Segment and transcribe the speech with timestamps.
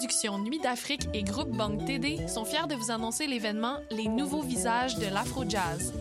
[0.00, 4.40] Productions Nuit d'Afrique et Groupe Banque TD sont fiers de vous annoncer l'événement Les Nouveaux
[4.40, 5.92] Visages de l'Afro-Jazz.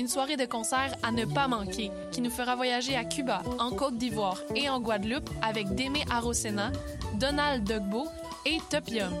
[0.00, 3.70] Une soirée de concert à ne pas manquer qui nous fera voyager à Cuba, en
[3.70, 6.72] Côte d'Ivoire et en Guadeloupe avec Démé Arosena,
[7.20, 8.06] Donald Dogbo
[8.46, 9.12] et Topium.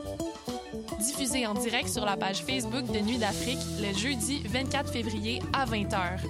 [0.98, 5.66] Diffusé en direct sur la page Facebook de Nuit d'Afrique le jeudi 24 février à
[5.66, 6.20] 20h.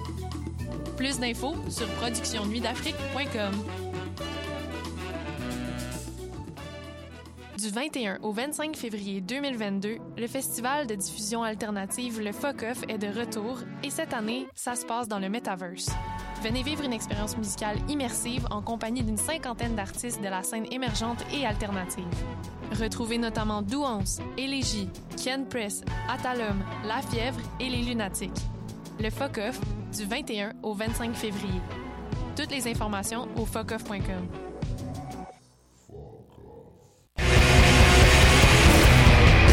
[0.97, 3.53] Plus d'infos sur productionnuitdafrique.com.
[7.63, 13.07] Du 21 au 25 février 2022, le festival de diffusion alternative Le Off est de
[13.07, 15.89] retour et cette année, ça se passe dans le Metaverse.
[16.41, 21.23] Venez vivre une expérience musicale immersive en compagnie d'une cinquantaine d'artistes de la scène émergente
[21.31, 22.03] et alternative.
[22.77, 24.89] Retrouvez notamment Douance, Élégie,
[25.23, 28.41] Ken Press, Atalum, La Fièvre et Les Lunatiques.
[28.99, 29.61] Le Off
[29.97, 31.61] du 21 au 25 février.
[32.35, 34.52] Toutes les informations au focoff.com.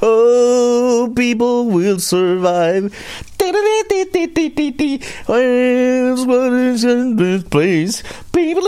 [0.00, 2.94] Oh, people will survive.
[5.26, 8.02] Where's what is in this place?
[8.32, 8.62] People,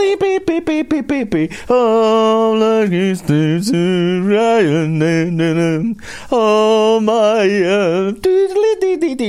[1.69, 3.21] all like is
[4.21, 5.97] Ryan.
[6.31, 7.47] Oh my.
[7.63, 8.00] Uh,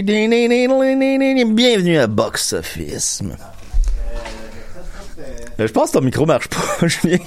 [0.03, 3.23] Bienvenue à Box Office.
[5.59, 6.59] Je pense que ton micro marche pas,
[6.89, 7.19] Julien.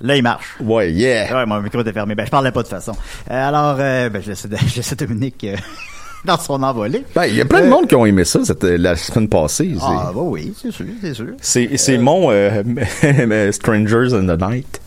[0.00, 0.56] Là, il marche.
[0.60, 1.32] Ouais, yeah.
[1.36, 2.16] Ouais, mon micro était fermé.
[2.16, 2.92] Ben, je parlais pas de façon.
[3.30, 5.56] Euh, alors, euh, ben, je laisse, je laisse Dominique euh,
[6.24, 7.04] dans son envolée.
[7.14, 9.76] Ben, il y a plein de monde qui ont aimé ça cette, la semaine passée.
[9.80, 11.34] Ah, bah oui, c'est sûr, c'est sûr.
[11.40, 12.30] C'est, c'est mon
[13.52, 14.81] Strangers in the Night.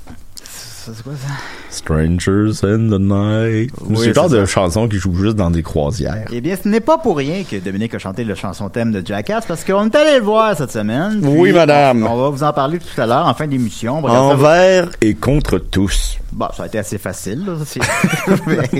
[0.93, 1.33] C'est quoi ça?
[1.69, 3.71] Strangers in the Night.
[3.95, 6.27] c'est le genre de chanson qui joue juste dans des croisières.
[6.31, 9.05] Eh bien, ce n'est pas pour rien que Dominique a chanté la chanson thème de
[9.05, 11.21] Jackass, parce qu'on est allé le voir cette semaine.
[11.23, 12.05] Oui, madame.
[12.05, 14.03] On, va vous en parler tout à l'heure, en fin d'émission.
[14.05, 16.17] Envers et contre tous.
[16.35, 17.45] Bon, ça a été assez facile.
[17.45, 17.53] Là,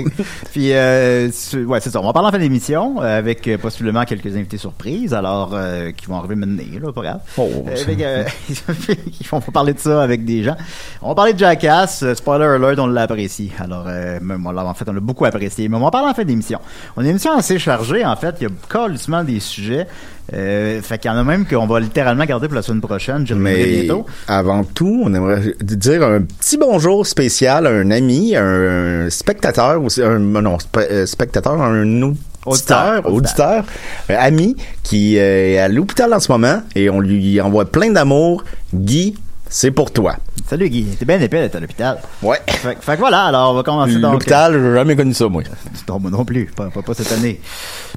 [0.52, 2.00] puis, euh, ouais, c'est ça.
[2.02, 5.90] On va parler en fin d'émission euh, avec euh, possiblement quelques invités surprises, alors euh,
[5.92, 7.20] qui vont arriver maintenant, là, pas grave.
[7.38, 7.48] Oh,
[9.32, 10.56] on va parler de ça avec des gens.
[11.00, 11.95] On va parler de Jackass.
[12.14, 13.52] Spoiler alert, on l'apprécie.
[13.58, 15.68] Alors, euh, même, en fait, on l'a beaucoup apprécié.
[15.68, 16.58] Mais on va en parler en fin d'émission.
[16.96, 18.36] On a une émission assez chargée, en fait.
[18.40, 19.86] Il y a carrément des sujets.
[20.34, 23.26] Euh, fait qu'il y en a même qu'on va littéralement garder pour la semaine prochaine.
[23.26, 24.06] Je Mais bientôt.
[24.26, 30.18] avant tout, on aimerait dire un petit bonjour spécial à un ami, un spectateur, un,
[30.18, 32.12] non, euh, spectateur, un
[32.44, 33.64] auditeur, auditeur,
[34.08, 38.42] ami qui est à l'hôpital en ce moment et on lui envoie plein d'amour.
[38.74, 39.14] Guy,
[39.48, 40.16] c'est pour toi.
[40.48, 41.98] Salut Guy, t'es bien épais d'être à l'hôpital.
[42.22, 42.38] Ouais.
[42.46, 44.12] Fait, fait, que voilà, alors on va commencer donc.
[44.12, 45.42] L'hôpital, j'ai jamais connu ça, moi.
[45.88, 47.40] Non, moi non plus, pas, pas, cette année.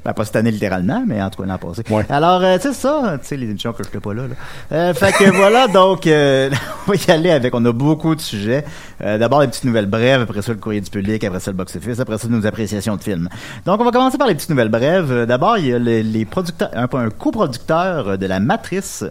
[0.04, 1.82] Ben, pas cette année littéralement, mais en tout cas l'an passé.
[1.90, 2.04] Ouais.
[2.08, 4.22] Alors, euh, c'est ça, tu sais, les émissions que je fais pas là.
[4.28, 4.34] là.
[4.72, 6.50] Euh, fait que voilà, donc, euh,
[6.88, 8.64] on va y aller avec, on a beaucoup de sujets.
[9.02, 11.56] Euh, D'abord les petites nouvelles brèves, après ça le courrier du public, après ça le
[11.56, 13.28] box-office, après ça nos appréciations de films.
[13.64, 15.10] Donc, on va commencer par les petites nouvelles brèves.
[15.12, 19.04] Euh, d'abord, il y a les, les producteurs, un, un coproducteur de La Matrice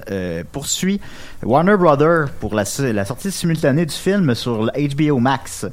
[0.52, 1.00] poursuit
[1.44, 5.66] Warner Brother pour la, la sortie simultanée du film sur HBO Max.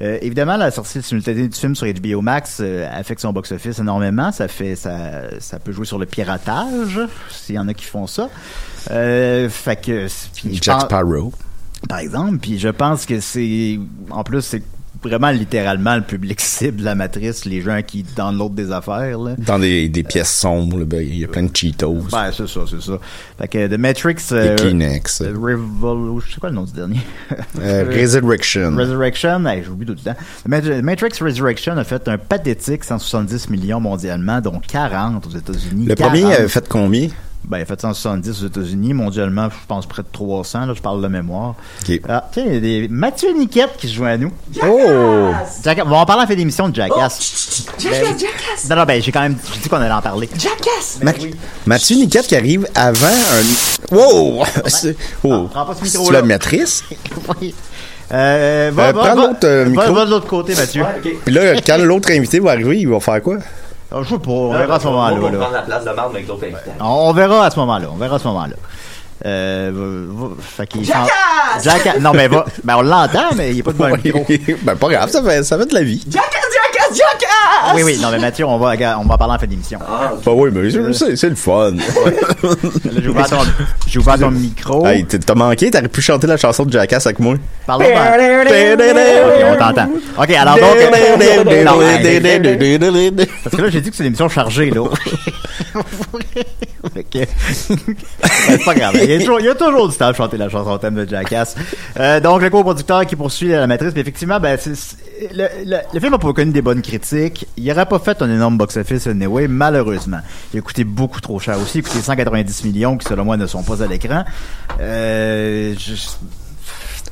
[0.00, 4.30] Euh, évidemment, la sortie simultanée du film sur HBO Max euh, affecte son box-office énormément.
[4.30, 7.00] Ça fait, ça, ça peut jouer sur le piratage,
[7.30, 8.30] s'il y en a qui font ça.
[8.90, 10.06] Euh, fait que,
[10.52, 11.32] Jack Sparrow.
[11.88, 13.78] Par exemple, puis je pense que c'est,
[14.10, 14.62] en plus, c'est
[15.02, 19.18] vraiment littéralement le public cible de la matrice, les gens qui l'autre des affaires.
[19.18, 19.34] Là.
[19.38, 22.06] Dans des, des pièces sombres, ben, il y a plein de Cheetos.
[22.10, 22.98] Ben, c'est ça, c'est ça.
[23.38, 24.16] Fait que The Matrix...
[24.32, 25.22] Euh, Kleenex.
[25.22, 26.20] Euh, Revol...
[26.26, 27.00] Je sais quoi le nom du dernier?
[27.60, 28.74] euh, Resurrection.
[28.76, 30.16] Resurrection, hey, j'oublie tout le temps.
[30.44, 35.86] The Matrix Resurrection a fait un pathétique 170 millions mondialement, dont 40 aux États-Unis.
[35.86, 36.12] Le 40.
[36.12, 37.08] premier avait fait combien?
[37.44, 38.92] Ben, il a fait 170 aux États-Unis.
[38.92, 40.66] Mondialement, je pense près de 300.
[40.66, 41.54] Là, je parle de mémoire.
[41.88, 42.00] Ok.
[42.08, 42.88] Ah, tiens, il y a des...
[42.90, 44.30] Mathieu Niquette qui se joint à nous.
[44.62, 45.30] Oh!
[45.64, 45.86] Jackass.
[45.86, 47.64] Bon, on parle en fait d'émission de Jackass.
[47.82, 48.02] Ben,
[48.68, 50.28] Non, non, ben, j'ai quand même j'ai dit qu'on allait en parler.
[51.02, 51.12] Ma-
[51.64, 53.94] Mathieu Niquette qui arrive avant un.
[53.96, 54.44] Wow!
[54.66, 55.48] C'est- Oh!
[55.50, 56.84] prends pas ce la matrice.
[57.40, 57.54] Oui.
[58.12, 59.92] Euh, va, Euh, va, prends va- l'autre, euh, va- micro.
[59.94, 60.82] va de l'autre côté, Mathieu.
[61.24, 63.36] Puis là, quand l'autre invité va arriver, il va faire quoi?
[63.90, 65.16] Ah, je sais pas, on verra à ce moment-là.
[65.16, 65.44] Moi, pour là.
[65.44, 66.70] prendre la place de marde avec d'autres invités.
[66.80, 67.86] On, on verra à ce moment-là.
[67.92, 68.54] On verra à ce moment-là.
[69.26, 71.08] Euh, va- va- fait qu'il chante-
[71.62, 71.98] Jackass!
[72.00, 74.24] Non, mais va, ben, on l'entend, mais il n'est pas devant le micro.
[74.62, 76.04] ben, pas grave, ça fait, ça fait de la vie.
[77.74, 79.78] Oui, oui, non, mais Mathieu, on va, on va parler en fin d'émission.
[80.24, 80.70] Bah oui, mais
[81.16, 81.72] c'est- le fun.
[83.00, 83.36] J'ai ouvert ton,
[83.86, 84.86] j'ai ouvert ton micro.
[84.86, 87.34] Hey, t'as manqué, t'aurais pu chanter la chanson de Jackass avec moi.
[87.66, 87.84] Parlons
[89.28, 89.88] Ok, on t'entend.
[90.18, 90.64] Ok, alors donc.
[91.64, 92.02] non, hey,
[93.44, 94.82] parce que là, j'ai dit que c'est une émission chargée, là.
[96.94, 97.18] Fait que-
[98.48, 98.94] c'est pas grave.
[99.02, 100.94] Il y, a toujours, il y a toujours du temps de chanter la chanson thème
[100.94, 101.54] de Jackass.
[101.98, 104.96] Euh, donc, le co-producteur qui poursuit la matrice, mais effectivement, ben, c'est-
[105.34, 107.46] le, le, le film n'a pas connu des bonnes critiques.
[107.56, 110.20] Il n'aurait pas fait un énorme box-office anyway, malheureusement.
[110.52, 111.78] Il a coûté beaucoup trop cher aussi.
[111.78, 114.24] Il a coûté 190 millions qui, selon moi, ne sont pas à l'écran.
[114.80, 115.74] Euh,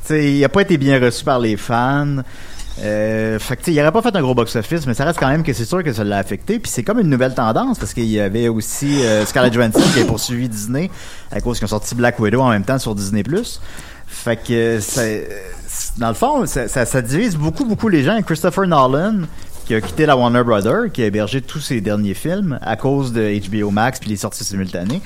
[0.09, 2.17] il a pas été bien reçu par les fans.
[2.79, 5.43] Euh, fait que, il aurait pas fait un gros box-office, mais ça reste quand même
[5.43, 6.59] que c'est sûr que ça l'a affecté.
[6.59, 10.01] Puis c'est comme une nouvelle tendance parce qu'il y avait aussi euh, Scarlett Johansson qui
[10.01, 10.91] a poursuivi Disney
[11.31, 13.23] à cause qu'ils ont sorti Black Widow en même temps sur Disney+.
[14.07, 15.27] Fait que c'est-
[15.97, 18.19] dans le fond, ça, ça, ça divise beaucoup, beaucoup les gens.
[18.21, 19.21] Christopher Nolan
[19.65, 23.11] qui a quitté la Warner Brothers, qui a hébergé tous ses derniers films à cause
[23.11, 25.01] de HBO Max puis les sorties simultanées.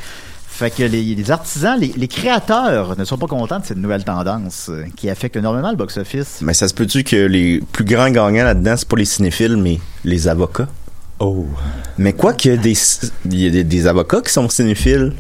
[0.47, 4.03] Fait que les, les artisans, les, les créateurs ne sont pas contents de cette nouvelle
[4.03, 6.39] tendance euh, qui affecte énormément le box-office.
[6.41, 9.79] Mais ça se peut-tu que les plus grands gagnants là-dedans, c'est pas les cinéphiles, mais
[10.03, 10.67] les avocats?
[11.19, 11.47] Oh.
[11.97, 12.73] Mais quoi qu'il y a des,
[13.25, 15.13] il y a des, des avocats qui sont cinéphiles.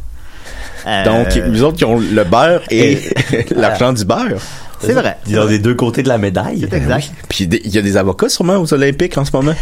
[0.87, 2.97] Euh, Donc, les autres qui ont le beurre et
[3.55, 4.39] l'argent du beurre.
[4.79, 5.17] c'est vrai.
[5.27, 6.65] Ils ont les deux côtés de la médaille.
[6.69, 7.11] C'est exact.
[7.29, 9.53] Puis des- il y a des avocats sûrement aux Olympiques en ce moment.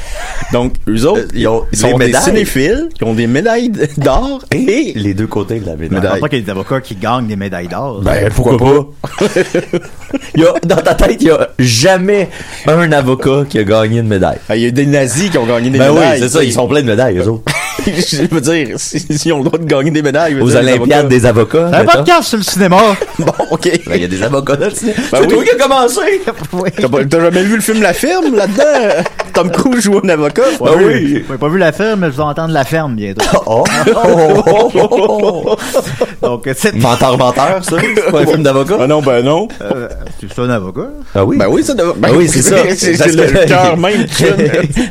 [0.54, 3.69] Donc, eux autres, Euh, ils ont ils des sont des cinéphiles, ils ont des médailles
[3.98, 4.94] d'or et...
[4.95, 6.00] Les deux côtés de la médaille.
[6.12, 8.01] Pense pas qu'il y a des avocats qui gagnent des médailles d'or.
[8.01, 9.25] Ben, pourquoi pas?
[10.36, 12.30] Il y a, dans ta tête, il y a jamais
[12.66, 14.38] un avocat qui a gagné une médaille.
[14.48, 16.19] Ah, Il y a des nazis qui ont gagné des Ben oui, médailles.
[16.21, 17.44] c'est ça, ils sont pleins de médailles, eux autres.
[17.86, 20.39] je veux dire, s'ils ont le droit de gagner des médailles.
[20.42, 21.69] Aux Olympiades des avocats.
[21.74, 22.77] un podcast sur le cinéma.
[23.19, 23.69] Bon, ok.
[23.86, 24.94] Ben, il y a des avocats là, tu sais.
[24.95, 25.27] Ben c'est oui.
[25.27, 26.00] toi qui as commencé.
[26.54, 26.69] oui.
[27.10, 29.04] T'as jamais vu le film La Ferme là-dedans?
[29.33, 30.44] Tom Cruise joue un avocat?
[30.62, 31.24] Ben oui.
[31.30, 33.21] J'ai pas vu la ferme, mais je vais entendre la ferme bientôt.
[33.45, 33.63] Oh.
[33.95, 34.88] oh, oh, oh,
[35.45, 35.56] oh.
[36.21, 37.77] Donc, c'est Menteur, menteur, ça.
[37.95, 38.77] C'est pas un film d'avocat?
[38.81, 39.48] Ah non, ben non.
[39.62, 39.88] euh,
[40.19, 40.88] tu es un avocat?
[41.13, 41.38] Ah oui.
[41.38, 41.94] Ben oui, ça doit...
[41.98, 42.56] Ben oui, c'est ça.
[42.75, 44.36] c'est c'est le cœur même du film.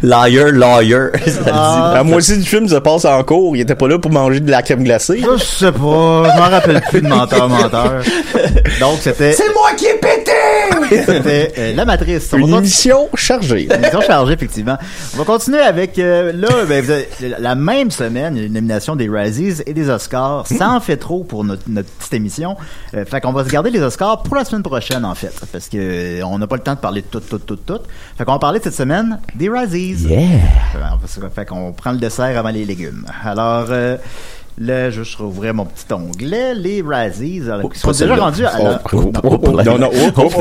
[0.03, 1.09] Liar, lawyer.
[1.27, 1.91] Ça le Ah.
[1.95, 3.57] La moitié du film se passe en cours.
[3.57, 5.21] Il était pas là pour manger de la crème glacée.
[5.39, 8.03] Je sais pas, je m'en rappelle plus de menteur, menteur.
[8.81, 9.43] Donc, c'était, dit.
[9.55, 10.33] moi qui ai pété!
[11.07, 12.29] c'était euh, la matrice.
[12.33, 13.65] On va Une continuer- émission chargée.
[13.65, 14.77] Une émission chargée, effectivement.
[15.15, 17.09] On va continuer avec, euh, là, ben, vous avez-
[17.39, 20.47] la même semaine, il y a une nomination des Razzies et des Oscars.
[20.47, 22.57] Ça en fait trop pour notre, notre petite émission.
[22.95, 25.33] Euh, fait qu'on va se garder les Oscars pour la semaine prochaine, en fait.
[25.53, 27.79] Parce que euh, on n'a pas le temps de parler de tout, tout, tout, tout.
[28.17, 30.07] Fait qu'on va parler cette semaine des Razzies.
[30.09, 30.21] Yeah.
[31.35, 33.09] Fait qu'on prend le dessert avant les herlig legume.
[33.25, 33.99] Eller eh,
[34.61, 36.55] là, je rouvrir mon petit onglet.
[36.55, 38.81] Les Razzies, qui sont déjà rendus à leur...
[38.93, 39.91] Oh, oh, oh, non, non,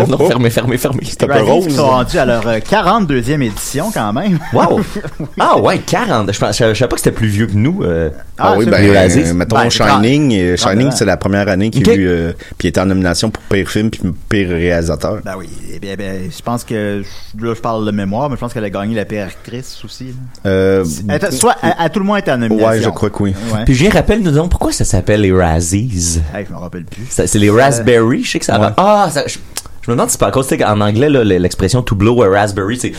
[0.08, 1.04] non, fermez, fermez, fermez.
[1.42, 1.74] Rose.
[1.76, 4.40] sont rendus à leur euh, 42e édition, quand même.
[4.54, 4.82] Wow!
[5.40, 6.28] Ah ouais, 40.
[6.32, 7.82] Je, je savais pas que c'était plus vieux que nous.
[7.84, 8.10] euh.
[8.38, 9.34] Ah, oui, c'est ben, les euh, Razzies.
[9.34, 10.34] mettons Ben, Shining.
[10.40, 12.86] euh, Shining, c'est la première année qu'il y a eu, euh, puis il était en
[12.86, 15.20] nomination pour pire film puis pire réalisateur.
[15.24, 17.02] Ben oui, eh bien, ben, je pense que
[17.40, 20.14] là je parle de mémoire, mais je pense qu'elle a gagné la pire actrice aussi.
[20.46, 20.84] Euh,
[21.32, 22.70] soit à, tout le moins elle était en nomination.
[22.70, 23.34] ouais, je crois que oui.
[23.66, 26.22] Puis j'ai rappelle nous donc pourquoi ça s'appelle les Razzies.
[26.34, 27.04] Hey, je me rappelle plus.
[27.10, 28.68] C'est les raspberry, je sais que ça va.
[28.68, 28.74] Ouais.
[28.78, 29.38] Ah, ça, je,
[29.82, 32.80] je me demande si c'est pas à cause, en anglais, l'expression to blow a raspberry,
[32.80, 32.94] c'est.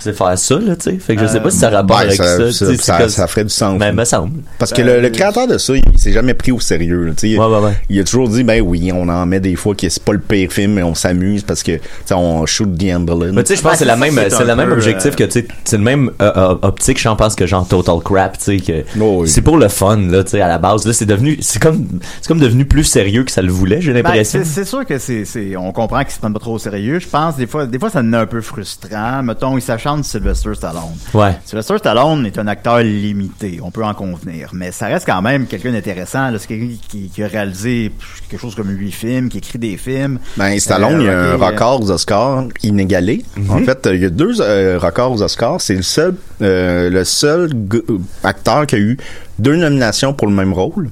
[0.00, 0.98] C'est faire ça, là, tu sais.
[0.98, 2.52] Fait que je sais pas si ça a rapport Ouais, avec ça.
[2.52, 3.78] ça, ça, ferait du sens.
[3.78, 4.40] Ben, me semble.
[4.58, 7.12] Parce que le, le créateur de ça, il s'est jamais pris au sérieux.
[7.16, 7.38] tu sais.
[7.38, 7.72] Ouais, ouais, ouais.
[7.88, 10.18] Il a toujours dit, ben oui, on en met des fois que c'est pas le
[10.20, 13.32] pire film, mais on s'amuse parce que, tu sais, on shoot the ambulance.
[13.34, 15.24] Mais tu sais, je pense que c'est la même, c'est le même objectif euh, que,
[15.24, 18.44] tu sais, c'est le même euh, euh, optique, j'en pense que genre Total Crap, tu
[18.44, 20.86] sais, que Oh, c'est pour le fun, là, tu sais, à la base.
[20.86, 21.86] Là, c'est devenu, c'est comme,
[22.20, 24.40] c'est comme devenu plus sérieux que ça le voulait, j'ai Ben, l'impression.
[24.44, 26.98] c'est sûr que c'est, c'est, on comprend qu'ils se prennent pas trop au sérieux.
[26.98, 29.22] Je pense des fois, des fois ça en est un peu frustrant.
[29.22, 30.96] Mettons, ils s'acharnent méchant de Sylvester Stallone.
[31.14, 31.36] Ouais.
[31.44, 35.46] Sylvester Stallone est un acteur limité, on peut en convenir, mais ça reste quand même
[35.46, 36.30] quelqu'un d'intéressant.
[36.38, 37.92] C'est quelqu'un qui, qui a réalisé
[38.28, 40.18] quelque chose comme huit films, qui écrit des films.
[40.36, 43.24] Ben, Stallone, il y a un euh, record aux Oscars inégalé.
[43.48, 45.60] En fait, euh, il y a deux euh, records aux Oscars.
[45.60, 48.96] C'est le seul, euh, le seul euh, acteur qui a eu
[49.38, 50.90] deux nominations pour le même rôle.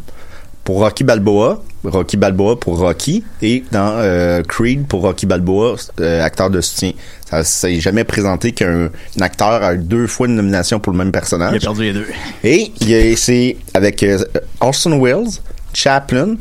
[0.65, 6.25] Pour Rocky Balboa, Rocky Balboa pour Rocky, et dans euh, Creed pour Rocky Balboa, euh,
[6.25, 6.93] acteur de soutien.
[7.29, 10.99] Ça s'est jamais présenté qu'un un acteur a eu deux fois une nomination pour le
[10.99, 11.53] même personnage.
[11.53, 12.07] Il a perdu les deux.
[12.45, 14.19] Et c'est avec euh,
[14.61, 15.41] Orson Welles,
[15.73, 16.37] Chaplin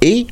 [0.00, 0.26] et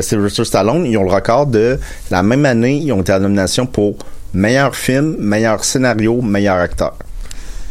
[0.00, 1.78] Sylvester Stallone, ils ont le record de
[2.10, 3.96] la même année, ils ont été à la nomination pour
[4.32, 6.96] meilleur film, meilleur scénario, meilleur acteur.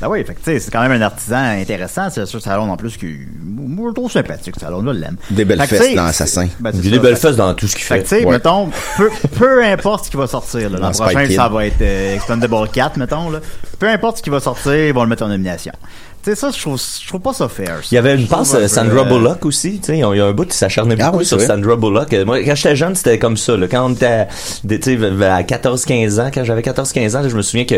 [0.05, 2.09] Ah oui, fait que, tu sais, c'est quand même un artisan intéressant.
[2.09, 4.55] C'est sûr, Stallone en plus qui, moi, je trouve sympathique.
[4.57, 5.15] Stallone, je l'aime.
[5.31, 6.47] Des belles fesses dans Assassin.
[6.59, 8.03] ben, des belles fesses dans tout ce qu'il Fait fait.
[8.03, 8.31] que, tu sais, Ouais.
[8.33, 10.79] mettons, peu, peu importe ce qui va sortir, là.
[10.79, 11.35] L'an prochain, Kid.
[11.35, 13.39] ça va être euh, Expendable 4, mettons, là.
[13.79, 15.71] Peu importe ce qui va sortir, ils vont le mettre en nomination.
[16.23, 17.67] Tu sais, ça, je trouve, je trouve pas ça fair.
[17.67, 17.87] ça.
[17.91, 20.25] Il y avait une passe euh, Sandra euh, Bullock aussi, tu sais, il y a
[20.25, 21.45] un bout qui s'acharnait Ah beaucoup oui, sur vrai.
[21.47, 22.13] Sandra Bullock.
[22.13, 23.67] Euh, Moi, quand j'étais jeune, c'était comme ça, là.
[23.67, 24.27] Quand on était à,
[24.63, 27.75] des- tu sais, à 14-15 ans, quand j'avais 14-15 ans, là, je me souviens que,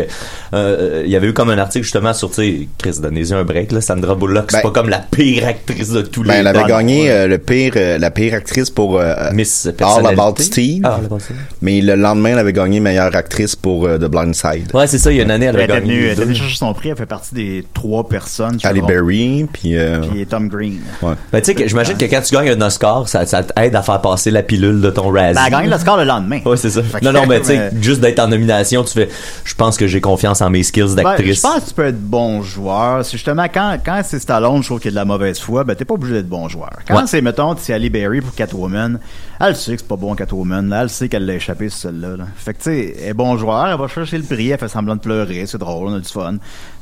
[0.54, 3.42] euh, il y avait eu comme un article justement sur, tu sais, Chris, donnez-y un
[3.42, 6.38] break, là, Sandra Bullock, c'est Ben- pas comme la pire actrice de tous Ben, les
[6.38, 6.66] elle avait temps.
[6.68, 10.20] gagné euh, le pire, euh, la pire actrice pour euh, Miss All Personnalité.
[10.22, 11.36] About Steve, Ah, All About Steve.
[11.62, 14.70] mais le lendemain, elle avait gagné meilleure actrice pour euh, The Blind Side.
[14.72, 16.34] Ouais, c'est ça, il y a une année, elle Elle avait elle gagné.
[16.36, 18.35] chercher son prix, elle fait partie des trois personnes.
[18.44, 18.86] Halle crois.
[18.88, 20.80] Berry, puis euh, Puis Tom Green.
[21.02, 21.14] ouais.
[21.32, 24.00] Ben, tu sais, j'imagine que quand tu gagnes un Oscar, ça, ça t'aide à faire
[24.00, 25.34] passer la pilule de ton Razzie.
[25.34, 26.40] Ben, elle a gagné le score le lendemain.
[26.44, 26.82] Ouais, c'est ça.
[26.82, 29.08] Fait Non, non, mais tu sais, mais- juste d'être en nomination, tu fais,
[29.44, 31.36] je pense que j'ai confiance en mes skills Ben, d'actrice.
[31.36, 33.04] je pense que tu peux être bon joueur.
[33.04, 35.64] C'est justement quand, quand c'est Stallone, je trouve qu'il y a de la mauvaise foi,
[35.64, 36.70] ben t'es pas obligé d'être bon joueur.
[36.86, 37.02] Quand Ouais.
[37.06, 38.98] c'est, mettons, c'est Ali Berry pour Catwoman,
[39.40, 42.16] elle sait que c'est pas bon Catwoman, elle sait qu'elle l'a échappé celle-là.
[42.16, 42.24] là.
[42.36, 44.68] Fait que tu sais, elle est bon joueur, elle va chercher le prix, elle fait
[44.68, 46.36] semblant de pleurer, c'est drôle, on a du fun.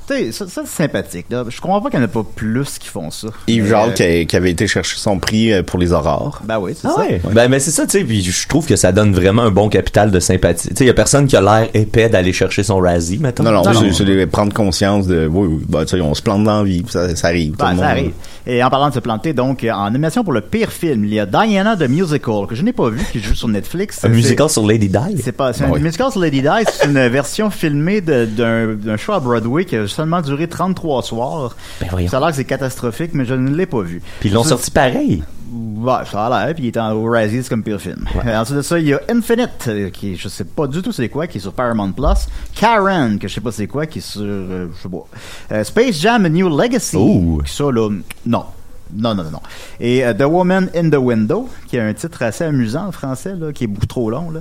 [0.07, 1.27] Sais, ça, ça, c'est sympathique.
[1.31, 1.45] Là.
[1.49, 3.29] Je comprends pas qu'il n'y en a pas plus qui font ça.
[3.47, 6.41] Yves Jacques euh, qui, avait été chercher son prix euh, pour les aurores.
[6.45, 7.01] Ben oui, c'est Ah ça.
[7.01, 7.21] ouais.
[7.33, 9.71] Ben, mais c'est ça, tu sais, puis je trouve que ça donne vraiment un bon
[9.71, 10.69] capital de sympathie.
[10.69, 13.45] Tu sais, il y a personne qui a l'air épais d'aller chercher son Razzie, mettons.
[13.45, 13.93] Non, non, Non, c'est non.
[13.95, 16.65] c'est de prendre conscience de, oui, oui, ben, tu sais, on se plante dans la
[16.65, 17.53] vie, ça, ça arrive.
[17.53, 17.91] tout Ben, le ça monde.
[17.91, 18.13] arrive.
[18.47, 21.19] Et en parlant de se planter, donc, en nomination pour le pire film, il y
[21.19, 24.05] a Diana the Musical, que je n'ai pas vu, qui joue sur Netflix.
[24.05, 25.23] Un musical sur Lady Di?
[25.23, 25.81] C'est pas, c'est Ah un oui.
[25.81, 29.89] musical sur Lady Di, c'est une version filmée d'un d'un show à Broadway qui a
[29.89, 31.57] seulement duré 33 soirs.
[31.81, 32.09] Ben voyons.
[32.09, 34.03] Ça a l'air que c'est catastrophique, mais je ne l'ai pas vu.
[34.21, 35.23] Puis ils l'ont sorti pareil.
[35.55, 38.05] Ouais, ça a l'air, puis il est en au Razzies comme pire film.
[38.27, 40.91] Euh, ensuite de ça, il y a Infinite, euh, qui je sais pas du tout
[40.91, 42.27] c'est quoi, qui est sur Paramount Plus.
[42.55, 45.55] Karen, que je sais pas c'est quoi, qui est sur, euh, je sais pas.
[45.55, 46.97] Euh, Space Jam A New Legacy.
[46.97, 47.41] Ouh.
[47.45, 47.89] Qui ça là,
[48.27, 48.45] non.
[48.97, 49.41] Non, non, non.
[49.81, 53.33] Et euh, The Woman in the Window, qui a un titre assez amusant en français,
[53.39, 54.41] là, qui est beaucoup trop long, là,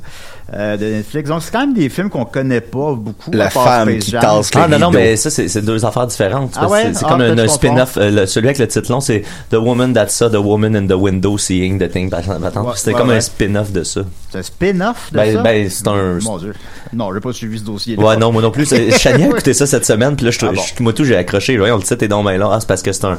[0.53, 1.29] euh, de Netflix.
[1.29, 3.31] Donc, c'est quand même des films qu'on connaît pas beaucoup.
[3.31, 4.21] La à part femme Space qui Jam.
[4.21, 6.53] tasse les Ah non, non, mais ça, c'est deux affaires différentes.
[6.57, 6.91] Ah ouais?
[6.93, 7.97] C'est Ah, comme un, spin-off.
[7.97, 10.91] euh, celui avec le titre long, c'est The Woman That Saw The Woman in the
[10.99, 12.13] Window Seeing the Thing.
[12.13, 13.15] Attends, attends, Ouais, C'était ouais, comme ouais.
[13.15, 14.01] un spin-off de ça.
[14.29, 15.41] C'est un spin-off de Ben, ça?
[15.41, 16.19] ben, c'est un.
[16.21, 16.53] Mon Dieu.
[16.91, 17.97] Non, j'ai pas suivi ce dossier.
[17.97, 18.67] Ouais, non, moi non plus.
[18.97, 20.61] Chania a écouté ça cette semaine, puis là, je, Ah bon.
[20.61, 21.57] je- moi tout, j'ai accroché.
[21.57, 22.49] Voyons, le titre est donc bien là.
[22.51, 23.17] Ah, c'est parce que c'est un.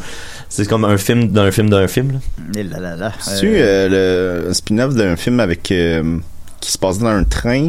[0.49, 2.19] C'est comme un film d'un film d'un film, là.
[2.61, 3.13] Et là, là, là.
[3.21, 6.19] C'est-tu Euh, euh, le un spin-off d'un film avec euh,
[6.61, 7.69] qui se passe dans un train?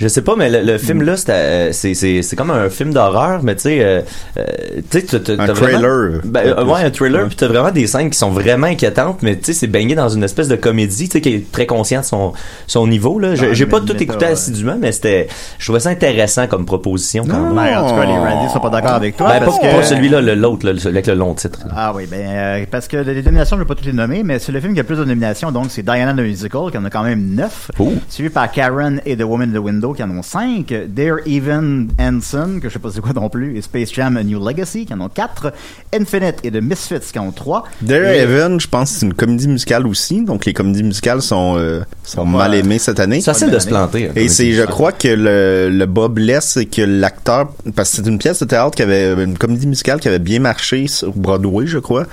[0.00, 2.92] Je sais pas, mais le, le film là, euh, c'est, c'est, c'est comme un film
[2.94, 4.00] d'horreur, mais tu sais, euh,
[4.38, 4.44] euh,
[4.90, 6.20] tu sais, Un t'as vraiment- trailer.
[6.24, 7.26] Ben, euh, ouais, un trailer, Ouais.
[7.28, 10.08] puis t'as vraiment des scènes qui sont vraiment inquiétantes, mais tu sais, c'est baigné dans
[10.08, 12.32] une espèce de comédie, tu sais, qui est très conscient de son,
[12.66, 13.34] son niveau, là.
[13.34, 15.28] J'ai, Ah, j'ai pas tout écouté assidûment, mais c'était,
[15.58, 17.54] je trouvais ça intéressant comme proposition quand Non.
[17.54, 17.66] même.
[17.72, 19.28] Ben, en tout cas, les Randy sont pas d'accord avec toi.
[19.28, 19.76] Ben, parce pas, que...
[19.76, 21.58] pas celui-là, le- l'autre, avec le long titre.
[21.76, 24.38] Ah oui, ben, euh, parce que les nominations, je vais pas toutes les nommer, mais
[24.38, 26.78] c'est le film qui a le plus de nominations, donc c'est Diana the Musical, qui
[26.78, 27.70] en a quand même neuf.
[28.08, 30.72] Suivi par Karen et The Woman in the Window, qui en ont cinq.
[30.88, 34.22] Dare Even Hansen, que je sais pas c'est quoi non plus, et Space Jam A
[34.22, 35.52] New Legacy, qui en ont quatre.
[35.94, 37.64] Infinite et The Misfits, qui en ont trois.
[37.82, 40.22] Dare Et- Evan, je pense que c'est une comédie musicale aussi.
[40.24, 43.20] Donc les comédies musicales sont, euh, sont mal aimées cette année.
[43.20, 44.10] C'est facile de se planter.
[44.16, 48.06] Et c'est, je crois que le, le bas blesse, c'est que l'acteur, parce que c'est
[48.08, 51.66] une pièce de théâtre qui avait, une comédie musicale qui avait bien marché sur Broadway,
[51.66, 52.06] je crois.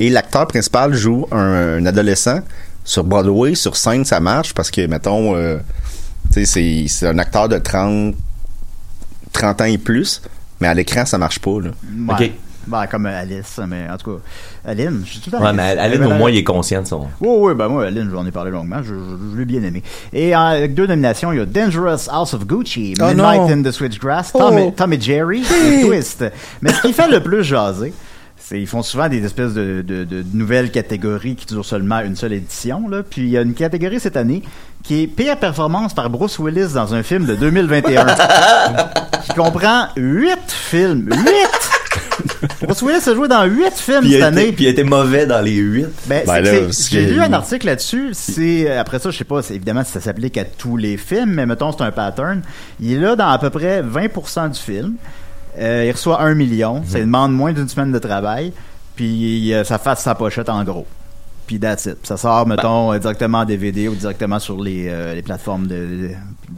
[0.00, 2.40] Et l'acteur principal joue un, un adolescent
[2.84, 5.56] sur Broadway, sur scène, ça marche parce que, mettons, euh,
[6.44, 8.14] c'est, c'est un acteur de 30,
[9.32, 10.20] 30 ans et plus,
[10.60, 11.70] mais à l'écran, ça marche pas, là.
[12.08, 12.14] Ouais.
[12.26, 12.30] Ok.
[12.66, 14.22] Ben, comme Alice, mais en tout cas,
[14.70, 16.86] Aline, je suis tout le temps Ouais, mais Aline, au moins, il est conscient de
[16.86, 17.08] son.
[17.20, 19.82] Oui, oui, ben moi, Aline, j'en ai parlé longuement, je, je, je l'ai bien aimé.
[20.14, 23.48] Et euh, avec deux nominations, il y a Dangerous House of Gucci, Oh Midnight non.
[23.50, 24.58] in the Switchgrass, Tom, Oh.
[24.70, 26.24] et, Tom et Jerry et Twist.
[26.62, 27.92] Mais ce qui fait le plus jaser,
[28.52, 32.32] ils font souvent des espèces de, de- de nouvelles catégories qui durent seulement une seule
[32.34, 32.88] édition.
[32.88, 33.02] Là.
[33.08, 34.42] Puis il y a une catégorie cette année
[34.82, 38.06] qui est pire performance par Bruce Willis dans un film de 2021
[39.24, 41.08] qui comprend huit films.
[41.10, 41.70] Huit!
[42.62, 44.42] Bruce Willis a joué dans huit films Puis cette a année.
[44.44, 45.86] été, puis il était mauvais dans les huit.
[46.06, 48.10] Ben, Ben j'ai lu un article là-dessus.
[48.12, 51.30] C'est après ça, je sais pas, c'est- évidemment si ça s'applique à tous les films,
[51.34, 52.42] mais mettons c'est un pattern.
[52.80, 54.94] Il est là dans à peu près 20% du film.
[55.58, 56.82] Euh, il reçoit un million.
[56.86, 58.52] Ça lui demande moins d'une semaine de travail.
[58.96, 60.86] Puis euh, ça fasse sa pochette en gros.
[61.46, 61.96] Puis that's it.
[62.04, 66.10] Ça sort, mettons, euh, directement en DVD ou directement sur les, euh, les plateformes de,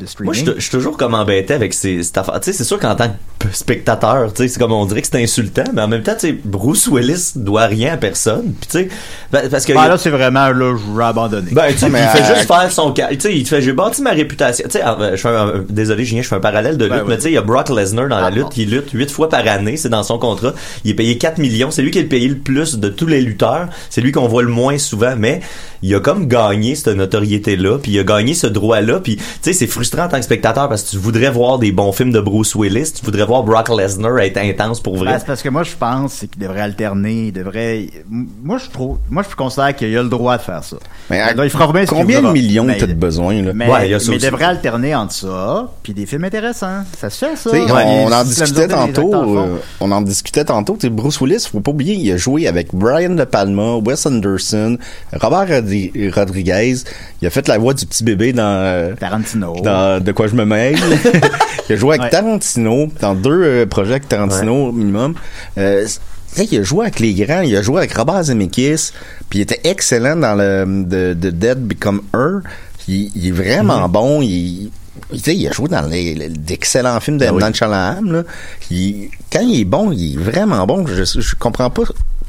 [0.04, 0.44] streaming.
[0.44, 2.38] Moi, je suis- toujours comme embêté avec ces, cette affaire.
[2.40, 5.08] Tu sais, c'est sûr qu'en tant que spectateur, tu sais, c'est comme on dirait que
[5.10, 8.52] c'est insultant, mais en même temps, tu sais, Bruce Willis doit rien à personne.
[8.60, 8.88] Puis tu sais,
[9.32, 11.50] ben, parce que Ben, il a- là, c'est vraiment, là, je vais abandonner.
[11.52, 13.08] Ben, tu sais, il fait euh, juste faire son cas.
[13.08, 14.66] Tu sais, il te fait, j'ai bâti ma réputation.
[14.70, 17.08] Tu sais, je fais un- désolé, Julien, je fais un parallèle de lutte, Ben, oui.
[17.08, 18.48] mais tu sais, il y a Brock Lesnar dans la Ah, lutte, bon.
[18.50, 20.52] qui lutte huit fois par année, c'est dans son contrat.
[20.84, 21.70] Il est payé 4 millions.
[21.70, 23.68] C'est lui qui est le payé le plus de tous les lutteurs.
[23.90, 25.40] C'est lui qu'on voit le moins souvent, mais
[25.82, 29.52] il a comme gagné cette notoriété-là, puis il a gagné ce droit-là, puis tu sais,
[29.52, 32.20] c'est frustrant en tant que spectateur parce que tu voudrais voir des bons films de
[32.20, 35.12] Bruce Willis, tu voudrais voir Brock Lesnar être intense pour vrai.
[35.12, 37.86] Ben, c'est parce que moi, je pense c'est qu'il devrait alterner, il devrait...
[38.08, 38.98] Moi, je trouve...
[39.10, 40.76] Moi, je considère qu'il a le droit de faire ça.
[41.10, 43.52] Mais à il fera bien combien de millions t'as de besoin, là?
[43.54, 44.26] Mais, Ouais, il y a ça mais il aussi.
[44.26, 46.82] devrait alterner entre ça, puis des films intéressants.
[46.98, 47.50] Ça se fait, ça.
[47.50, 49.14] Ouais, on, les- en discutait tantôt.
[49.14, 50.76] euh, on en discutait tantôt.
[50.90, 54.65] Bruce Willis, faut pas oublier, il a joué avec Brian De Palma, Wes Anderson,
[55.12, 56.76] Robert Rodri- Rodriguez.
[57.22, 59.56] Il a fait la voix du petit bébé dans, Tarantino.
[59.62, 60.76] dans De quoi je me mêle.
[61.68, 62.10] il a joué avec Ouais.
[62.10, 65.14] Tarantino dans deux euh, projets avec Tarantino au minimum.
[65.58, 65.86] Euh,
[66.38, 68.90] il a joué avec les grands, il a joué avec Robert Zemeckis,
[69.30, 72.40] puis il était excellent dans le de, de Dead Become Her.
[72.88, 74.20] Il, il est vraiment bon.
[74.20, 74.70] Il,
[75.14, 77.40] sais, il a joué dans d'excellents films de Ah oui.
[78.12, 78.22] Là.
[78.70, 80.86] Il- quand il est bon, il est vraiment bon.
[80.86, 81.82] Je, je comprends pas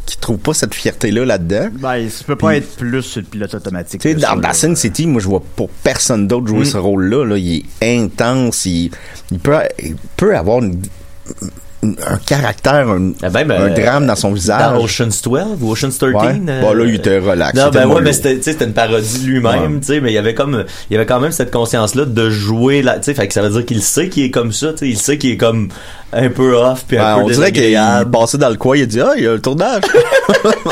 [0.08, 1.70] qu'il trouve pas cette fierté-là là-dedans.
[1.80, 4.02] Ben, ça peut pas être plus sur le pilote automatique.
[4.02, 4.54] Tu sais, dans, dans.
[4.54, 7.26] Sin City, moi, je vois pour personne d'autre jouer ce rôle-là.
[7.26, 7.38] Là.
[7.38, 8.66] Il est intense.
[8.66, 8.92] Il,
[9.32, 10.82] il peut, il peut avoir une-
[11.84, 14.60] un caractère, un, Ah ben, ben, un drame dans son visage.
[14.60, 16.14] Dans Ocean's 12 ou Ocean's 13.
[16.14, 16.42] Ouais.
[16.50, 17.54] euh, Bon, là, il était relax.
[17.56, 19.80] Non, C'était ben ouais, mais c'était, une parodie de lui-même, Ouais.
[19.80, 22.30] tu sais, mais il y avait comme, il y avait quand même cette conscience-là de
[22.30, 24.72] jouer là, tu sais, fait que ça veut dire qu'il sait qu'il est comme ça,
[24.74, 25.70] tu sais, il sait qu'il est comme
[26.14, 28.12] un peu off puis un Ouais, peu on dirait qu'il désagréable.
[28.12, 29.84] passait dans le coin, il a dit Ah, il y a un tournage.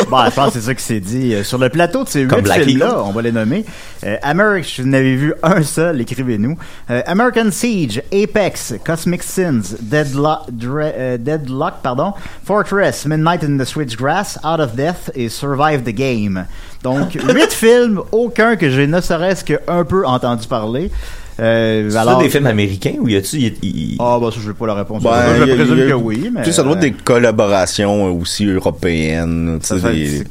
[0.09, 1.33] Bon, je pense que c'est ça qui s'est dit.
[1.33, 2.95] Euh, Sur le plateau de ces Comme huit films-là, Eagle.
[3.05, 3.65] on va les nommer.
[4.05, 6.57] Euh, American, je n'avais vu un seul, écrivez-nous.
[6.89, 13.65] Euh, American Siege, Apex, Cosmic Sins, Deadlock, Dre- euh, Deadlock, pardon, Fortress, Midnight in the
[13.65, 16.45] Switchgrass, Out of Death et Survive the Game.
[16.83, 20.91] Donc, huit films, aucun que j'ai ne serait-ce qu'un peu entendu parler.
[21.39, 24.53] Euh, C'est alors, des films américains ou y a-tu, il- Ah, bah ça, je n'ai
[24.53, 25.03] pas la réponse.
[25.03, 26.41] Ben, je y a- présume y a- que oui, mais...
[26.43, 29.59] Tu sais, ça doit être euh, des collaborations aussi européennes.
[29.91, 30.23] des-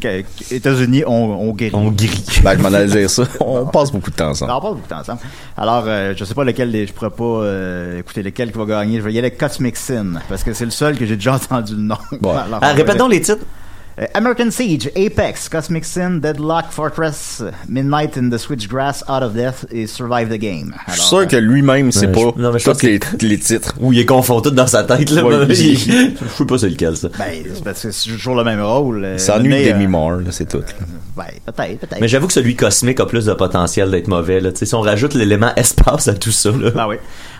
[0.51, 1.75] États-unis, on, on guérit.
[1.75, 2.11] on grille.
[2.43, 3.25] Ben, je m'en allais dire ça.
[3.40, 4.53] On passe beaucoup de temps ensemble.
[4.53, 5.19] On passe beaucoup de temps ensemble.
[5.57, 8.64] Alors, euh, je sais pas lequel des, je pourrais pas euh, écouter lequel qui va
[8.64, 8.99] gagner.
[8.99, 11.35] Je vais y aller avec Cosmic Sin parce que c'est le seul que j'ai déjà
[11.37, 11.97] entendu le nom.
[12.21, 12.31] Bon.
[12.31, 13.45] Alors, Ah, donc les titres.
[13.97, 19.67] Euh, American Siege, Apex, Cosmic Sin, Deadlock, Fortress, Midnight in the Switchgrass, Out of Death
[19.71, 20.75] et Survive the Game.
[20.89, 22.81] Je suis Alors, sûr que lui-même, c'est Ben, pas je- non, mais je tous pense
[22.81, 23.75] que- les, les titres.
[23.81, 25.25] Ou il est confond tout dans sa tête, là.
[25.25, 27.09] Ouais, mais il- il- je sais pas c'est lequel, ça.
[27.17, 29.05] Ben, c'est parce que c'est toujours le même rôle.
[29.05, 30.63] euh, Il s'ennuie mais, de euh, Demi Moore, là, c'est tout.
[31.17, 32.01] Ben, peut-être, peut-être.
[32.01, 34.51] Mais j'avoue que celui cosmique a plus de potentiel d'être mauvais, là.
[34.51, 36.71] Tu sais, si on rajoute l'élément espace à tout ça, là.
[36.77, 36.97] Ah oui.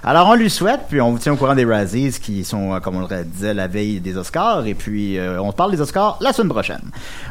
[0.07, 2.79] Alors, on lui souhaite, puis on vous tient au courant des Razzies qui sont, euh,
[2.81, 4.67] comme on le disait, la veille des Oscars.
[4.67, 6.83] Et puis, euh, on parle des Oscars la semaine prochaine.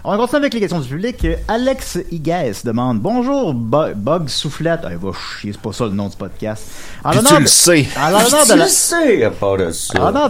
[0.04, 1.28] On continue avec les questions du public.
[1.48, 4.80] Alex Higues demande Bonjour, Bo- Bug Soufflette.
[4.86, 6.66] Ah, il va chier, c'est pas ça le nom du podcast.
[7.04, 7.88] En Puis tu le sais.
[8.00, 8.66] En l'honneur de la-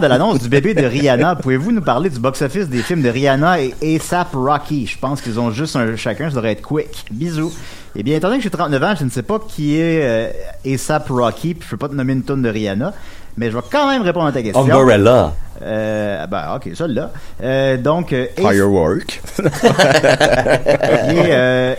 [0.00, 3.60] de l'annonce du bébé de Rihanna, pouvez-vous nous parler du box-office des films de Rihanna
[3.62, 4.86] et ASAP Rocky?
[4.86, 7.06] Je pense qu'ils ont juste un chacun, ça devrait être quick.
[7.10, 7.52] Bisous.
[7.96, 10.28] Eh bien, étant donné que j'ai 39 ans, je ne sais pas qui est euh,
[10.74, 12.92] ASAP Rocky, puis je peux pas te nommer une tonne de Rihanna,
[13.36, 14.62] mais je vais quand même répondre à ta question.
[14.62, 15.32] Umbrella.
[15.62, 17.12] Euh, ben, ok, celle-là.
[17.42, 19.22] Euh, donc, euh, Firework.
[19.38, 21.74] il est, euh,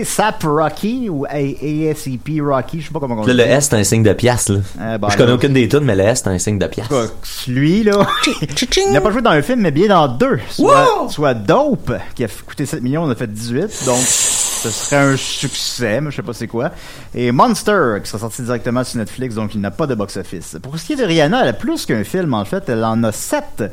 [0.00, 3.32] ASAP Rocky ou A- ASEP Rocky, je sais pas comment on dit.
[3.32, 4.58] le S, c'est un signe de pièce, là.
[4.80, 5.34] Euh, ben, je connais là.
[5.34, 6.88] aucune des tunes, mais le S, c'est un signe de pièce.
[7.46, 8.06] Lui, là,
[8.88, 10.40] il n'a pas joué dans un film, mais bien dans deux.
[10.50, 13.84] Soit, soit Dope, qui a coûté 7 millions, on a fait 18.
[13.86, 13.98] Donc,
[14.64, 16.70] ce serait un succès, mais je sais pas c'est quoi.
[17.14, 20.56] Et Monster, qui sera sorti directement sur Netflix, donc il n'a pas de box-office.
[20.62, 22.68] Pour ce qui est de Rihanna, elle a plus qu'un film, en fait.
[22.68, 23.64] Elle en a sept.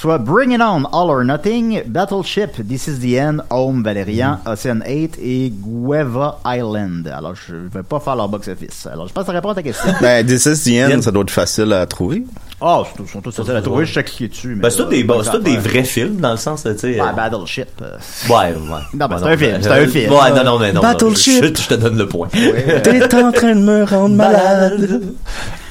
[0.00, 4.80] Soit Bring It On, All or Nothing, Battleship, This Is the End, Home, Valerian, Ocean
[4.86, 7.08] 8 et Gueva Island.
[7.08, 8.86] Alors, je vais pas faire leur box-office.
[8.86, 9.92] Alors, je passe à répondre à ta question.
[10.00, 12.22] Ben, This is the end, ça doit être facile à trouver.
[12.60, 14.54] Ah, ils sont tous faciles à trouver, je sais cliquer dessus.
[14.54, 17.00] Ben, c'est tous des, bon, des vrais films, dans le sens, tu sais.
[17.00, 17.66] Ouais, euh, Battleship.
[17.82, 17.96] euh,
[18.28, 18.54] Ouais, ouais.
[18.94, 20.12] Non, ben, c'est un film, c'est un film.
[20.12, 20.80] Ouais, non, non, mais non.
[20.80, 21.42] Battleship.
[21.42, 22.28] Je, je te donne le point.
[22.84, 25.02] T'es en train de me rendre malade,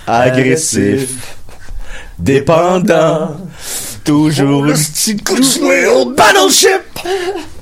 [0.05, 1.37] agressif,
[2.19, 3.37] dépendant,
[4.07, 6.69] toujours le petit coup de fouet au battleship.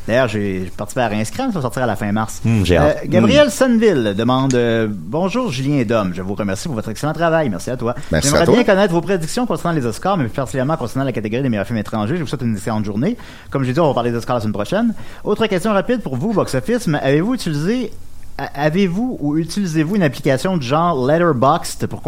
[0.08, 2.40] D'ailleurs, j'ai participé à Rinscran, ça va sortir à la fin mars.
[2.64, 2.98] J'ai hâte.
[3.04, 7.14] Euh, Gabriel Sonneville demande euh, Bonjour Julien et Dom, je vous remercie pour votre excellent
[7.14, 7.50] travail.
[7.50, 7.96] Merci à toi.
[8.12, 8.54] Merci J'aimerais à toi.
[8.54, 11.66] bien connaître vos prédictions concernant les Oscars, mais plus particulièrement concernant la catégorie des meilleurs
[11.66, 12.16] films étrangers.
[12.18, 13.18] Je vous souhaite une excellente journée.
[13.50, 14.94] Comme je l'ai dit, on va parler des Oscars la semaine prochaine.
[15.24, 16.86] Autre question rapide pour vous, Box Office.
[16.86, 17.92] mais Avez-vous utilisé
[18.38, 22.02] Avez-vous ou utilisez-vous une application du genre Letterboxd pour,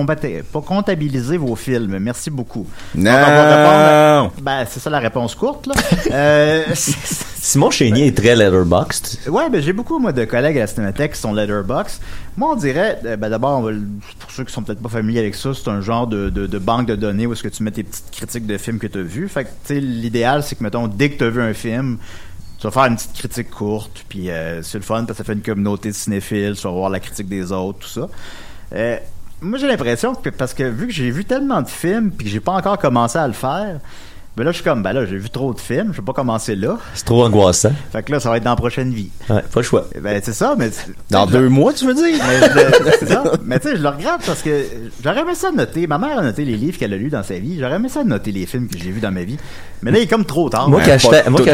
[0.65, 1.99] comptabiliser vos films?
[1.99, 2.67] Merci beaucoup.
[2.93, 4.31] Donc, on va répondre- Non.
[4.41, 5.73] Ben, c'est ça la réponse courte, là.
[6.11, 9.29] euh, Simon Chénier est très letterboxed.
[9.29, 12.01] Ouais, ben j'ai beaucoup moi de collègues à la Cinémathèque qui sont Letterbox.
[12.35, 13.61] Moi, on dirait, euh, ben d'abord,
[14.19, 16.59] pour ceux qui sont peut-être pas familiers avec ça, c'est un genre de, de, de
[16.59, 18.97] banque de données où est-ce que tu mets tes petites critiques de films que tu
[18.99, 19.29] as vus.
[19.29, 21.97] Fait que, tu sais, l'idéal, c'est que, mettons, dès que tu as vu un film,
[22.57, 25.23] tu vas faire une petite critique courte, puis euh, c'est le fun parce que ça
[25.23, 28.09] fait une communauté de cinéphiles, tu vas voir la critique des autres, tout ça.
[28.73, 28.97] Euh,
[29.41, 32.31] moi, j'ai l'impression que, parce que vu que j'ai vu tellement de films, puis que
[32.31, 33.79] j'ai pas encore commencé à le faire,
[34.37, 36.13] ben là, je suis comme, ben là, j'ai vu trop de films, je vais pas
[36.13, 36.77] commencer là.
[36.93, 37.71] C'est trop angoissant.
[37.91, 39.09] Fait que là, ça va être dans la prochaine vie.
[39.29, 39.87] Ouais, pas le choix.
[40.01, 40.69] Ben, c'est ça, mais.
[41.09, 42.05] Dans deux mois, tu veux dire?
[42.27, 43.23] mais je- c'est ça.
[43.43, 44.63] Mais tu sais, je le regrette parce que
[45.03, 45.87] j'aurais aimé ça noter.
[45.87, 47.57] Ma mère a noté les livres qu'elle a lus dans sa vie.
[47.59, 49.37] J'aurais aimé ça noter les films que j'ai vus dans ma vie.
[49.81, 50.69] Mais là, il est comme trop tard.
[50.69, 50.97] Moi, quand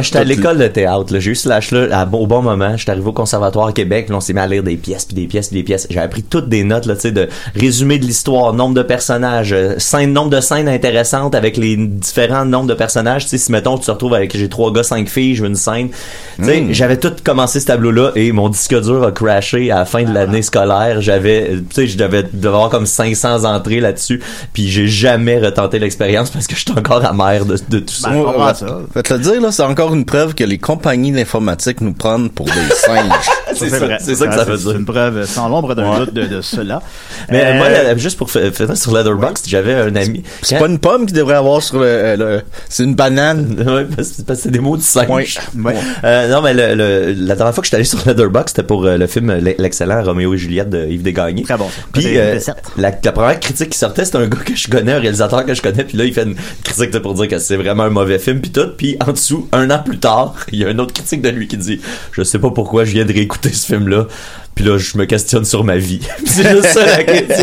[0.02, 2.76] j'étais, à l'école de théâtre, là, j'ai eu ce lâche-là à- au bon moment.
[2.78, 5.16] J'étais arrivé au Conservatoire à Québec, là, on s'est mis à lire des pièces, puis
[5.16, 5.88] des pièces, puis des pièces.
[5.90, 9.52] J'ai appris toutes des notes, là, tu sais, de résumé de l'histoire, nombre de personnages,
[9.54, 13.24] euh, scène, nombre de scènes intéressantes avec les différents nombres de personnages.
[13.24, 15.50] Tu sais, si mettons, tu te retrouves avec j'ai trois gars, cinq filles, je veux
[15.50, 15.90] une scène.
[16.38, 19.86] Tu sais, j'avais tout commencé ce tableau-là et mon disque dur a crashé à la
[19.86, 21.02] fin de l'année scolaire.
[21.02, 24.22] J'avais, euh, tu sais, je devais devoir comme 500 entrées là-dessus,
[24.54, 28.10] puis j'ai jamais retenté l'expérience parce que j'étais encore amer de, de tout ça.
[28.10, 28.80] Ben, je Ouais, ça.
[28.90, 31.94] Je vais te le dire, là, c'est encore une preuve que les compagnies d'informatique nous
[31.94, 33.12] prennent pour des singes.
[33.56, 34.76] c'est Ça, ça, c'est que ça veut C'est dire.
[34.80, 36.82] une preuve sans l'ombre d'un doute de, de cela.
[37.30, 40.24] Mais Euh, moi, là, juste pour faire sur Letterboxd, j'avais un ami.
[40.42, 41.86] C'est pas une pomme qu'il devrait avoir sur le...
[41.86, 43.64] euh, le- c'est une banane.
[43.74, 45.10] Ouais, parce, parce que c'est des mots du singe.
[45.10, 45.26] Ouais.
[45.56, 45.76] Ouais.
[46.04, 48.64] Euh, non, mais le, le- la dernière fois que je suis allé sur Letterboxd, c'était
[48.64, 51.44] pour euh, le film L'excellent Roméo et Juliette de Yves Desgagnés.
[51.44, 51.68] Très bon.
[51.92, 52.40] Puis euh,
[52.78, 55.54] la, la première critique qui sortait, c'était un gars que je connais, un réalisateur que
[55.54, 58.20] je connais, puis là il fait une critique pour dire que c'est vraiment un mauvais
[58.20, 60.94] film puis tout, puis en dessous, un an plus tard, il y a une autre
[60.94, 61.80] critique de lui qui dit
[62.12, 64.08] je sais pas pourquoi je viens de réécouter ce film là,
[64.56, 66.00] puis là je me questionne sur ma vie.
[66.26, 66.94] c'est juste ça la.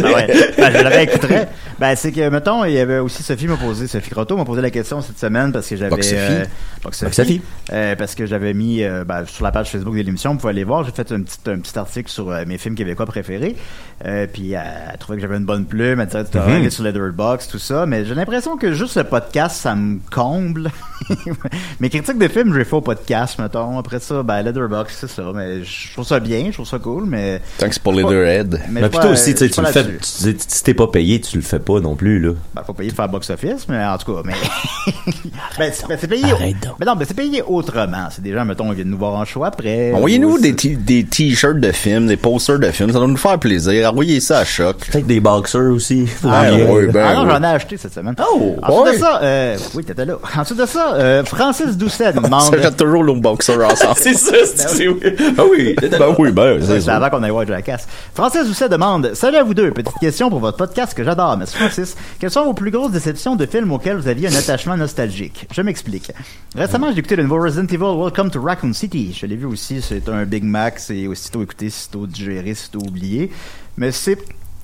[0.05, 0.27] Ah ouais.
[0.57, 1.49] Ben, je le réécouterais.
[1.79, 4.61] Ben, c'est que, mettons, il y avait aussi Sophie m'a posé, Sophie Croteau m'a posé
[4.61, 5.89] la question cette semaine parce que j'avais.
[5.91, 6.19] Box Sophie.
[6.21, 6.45] euh,
[6.85, 7.41] Box Box Sophie.
[7.73, 10.51] Euh, parce que j'avais mis, euh, ben, sur la page Facebook de l'émission, vous pouvez
[10.51, 13.57] aller voir, j'ai fait un petit, un petit article sur euh, mes films québécois préférés.
[14.05, 16.49] Euh, puis, elle, trouvait que j'avais une bonne plume, elle disait, tu Mhm.
[16.51, 17.87] aller sur Letterboxd, tout ça.
[17.87, 20.71] Mais j'ai l'impression que juste le podcast, ça me comble.
[21.81, 23.79] mes critiques de films, je les fais au podcast, mettons.
[23.79, 25.23] Après ça, ben, Letterboxd, c'est ça.
[25.35, 27.41] Mais je trouve ça bien, je trouve ça cool, mais.
[27.59, 28.61] Tant que c'est pour Leatherhead.
[28.71, 31.59] Mais je plutôt pas- aussi, tu le fais, si t'es pas payé, tu le fais
[31.59, 32.33] pas non plus, là.
[32.55, 34.35] Ben, faut payer pour faire box-office, mais en tout cas, mais.
[35.59, 36.25] ben, c'est ben, c'est payé.
[36.33, 36.75] Arrête donc.
[36.79, 38.09] Mais non, mais c'est payé autrement.
[38.11, 39.93] C'est des gens, mettons, ils viennent nous voir en choix après.
[39.93, 43.07] Envoyez-nous Ou des, c'est- t- des t-shirts de films, des posters de films, ça va
[43.07, 43.91] nous faire plaisir.
[43.91, 44.77] Envoyez ça à Choc.
[44.91, 46.07] Peut-être des boxers aussi.
[46.25, 46.87] Ah, oui.
[46.93, 48.15] ben Ah non, j'en ai acheté cette semaine.
[48.21, 48.93] Oh, Ensuite ouais.
[48.93, 50.15] de ça, euh, oui, t'étais là.
[50.37, 52.43] Ensuite de ça, euh, Francis Doucet demande.
[52.55, 53.95] s'achète toujours nos boxers ensemble.
[53.97, 55.01] c'est ça, c'est c'est oui.
[55.39, 55.75] Ah oui.
[55.81, 56.97] ben oui, ben, c'est C'est ça.
[56.97, 57.87] avant qu'on aille voir Jackass.
[58.15, 61.37] Francis Doucet demande Salut à vous deux, petite question pour votre podcast que j'adore.
[61.37, 61.97] Merci Francis.
[62.19, 65.63] Quelles sont vos plus grosses déceptions de films auxquels vous aviez un attachement nostalgique Je
[65.63, 66.13] m'explique.
[66.57, 69.17] Récemment, j'ai écouté le nouveau Resident Evil Welcome to Raccoon City.
[69.19, 73.31] Je l'ai vu aussi, c'est un Big Mac, c'est aussitôt écouté, sitôt digéré, sitôt oublié.
[73.77, 74.19] Mais c'est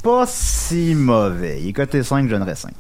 [0.07, 1.59] pas si mauvais.
[1.61, 2.71] Il est coté 5, je donnerais 5.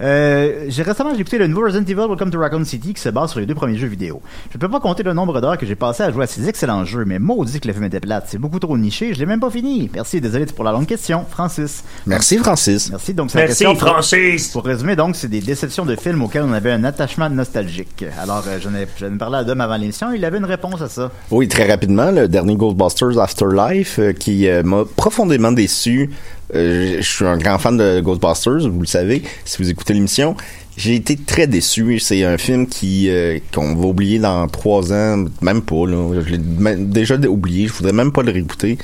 [0.00, 3.08] Euh, j'ai récemment j'ai écouté le nouveau Resident Evil Welcome to Raccoon City qui se
[3.08, 4.22] base sur les deux premiers jeux vidéo.
[4.52, 6.48] Je ne peux pas compter le nombre d'heures que j'ai passé à jouer à ces
[6.48, 8.26] excellents jeux, mais maudit que le film était plate.
[8.28, 9.90] C'est beaucoup trop niché, je l'ai même pas fini.
[9.92, 11.24] Merci, désolé pour la longue question.
[11.28, 11.82] Francis.
[12.06, 12.90] Merci, Francis.
[12.90, 13.12] Merci.
[13.12, 14.46] Donc, c'est Merci, question pour- Francis.
[14.52, 18.04] Pour résumer, donc, c'est des déceptions de films auxquels on avait un attachement nostalgique.
[18.22, 20.80] Alors, euh, j'en ai, j'en ai parlé à Dom avant l'émission, il avait une réponse
[20.80, 21.10] à ça.
[21.32, 26.10] Oui, très rapidement, le dernier Ghostbusters Afterlife euh, qui euh, m'a profondément déçu.
[26.54, 30.36] Euh, je suis un grand fan de Ghostbusters, vous le savez, si vous écoutez l'émission.
[30.76, 31.98] J'ai été très déçu.
[31.98, 35.84] C'est un film qui euh, qu'on va oublier dans trois ans, même pas.
[35.86, 37.66] Je l'ai déjà oublié.
[37.66, 38.78] Je voudrais même pas le réécouter.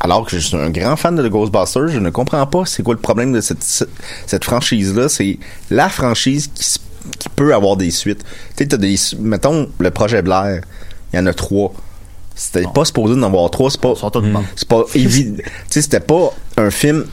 [0.00, 2.94] Alors que je suis un grand fan de Ghostbusters, je ne comprends pas c'est quoi
[2.94, 3.62] le problème de cette,
[4.26, 5.08] cette franchise-là.
[5.08, 5.38] C'est
[5.70, 6.78] la franchise qui,
[7.18, 8.24] qui peut avoir des suites.
[8.56, 10.62] Tu sais, t'as des, mettons, le projet Blair,
[11.12, 11.72] il y en a trois.
[12.38, 13.94] C'était pas supposé d'en avoir trois, c'est pas,
[14.54, 15.36] c'est pas évident.
[15.42, 17.06] tu sais, c'était pas un film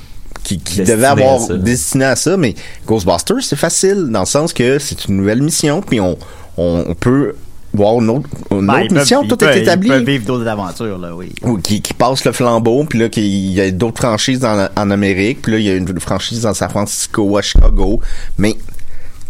[0.43, 2.53] qui, qui devait avoir destiné à ça, mais
[2.86, 6.17] Ghostbusters, c'est facile, dans le sens que c'est une nouvelle mission, puis on,
[6.57, 7.36] on, on peut
[7.73, 9.88] voir une autre, une Ben, autre peuvent- mission, tout est établi.
[9.88, 11.31] Ils peuvent vivre d'autres aventures, là, oui.
[11.43, 14.91] Ou qui, qui passe le flambeau, puis là, qu'il y a d'autres franchises en, en
[14.91, 18.01] Amérique, puis là, il y a une franchise en San Francisco, à Chicago,
[18.38, 18.57] mais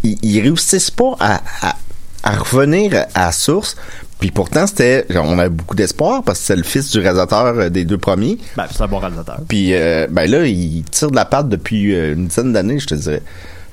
[0.02, 1.76] ils, ils réussissent pas à, à,
[2.24, 3.76] à revenir à la source,
[4.24, 7.68] puis pourtant, c'était, on avait beaucoup d'espoir, parce que c'est le fils du réalisateur euh,
[7.68, 9.38] des deux premiers, Ben, c'est un bon réalisateur.
[9.46, 12.86] puis euh, ben là, il tire de la patte depuis euh, une dizaine d'années, je
[12.86, 13.20] te dirais.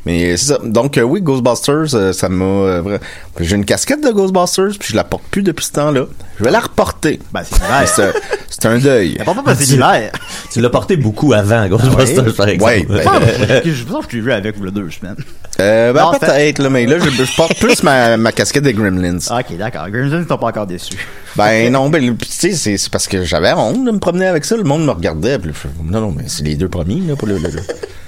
[0.05, 0.59] Mais c'est ça.
[0.63, 2.43] Donc euh, oui, Ghostbusters, euh, ça m'a...
[2.45, 2.97] euh,
[3.39, 6.05] J'ai une casquette de Ghostbusters, puis je la porte plus depuis ce temps-là.
[6.39, 7.19] Je vais la reporter.
[7.31, 8.01] Ben, c'est
[8.49, 9.15] C'est un, deuil.
[9.19, 10.11] Mais pas parce que c'est l'hiver.
[10.51, 12.33] Tu l'as porté beaucoup avant, Ghostbusters, ouais?
[12.33, 12.71] par exemple.
[12.71, 13.19] Ouais, ben, Ah,
[13.63, 15.15] je pense que je l'ai vu avec vous le deux semaines.
[15.59, 19.19] Euh, ben peut-être, là, mais là, je, je porte plus ma, ma casquette des Gremlins.
[19.29, 19.87] Ah, ok, d'accord.
[19.89, 20.95] Grimson, ils t'ont pas encore déçu.
[21.35, 24.57] Ben non, ben tu sais, c'est parce que j'avais honte de me promener avec ça.
[24.57, 25.37] Le monde me regardait.
[25.37, 25.51] Puis,
[25.83, 27.35] non, non, mais c'est les deux premiers, là, pour le...
[27.37, 27.61] le- le-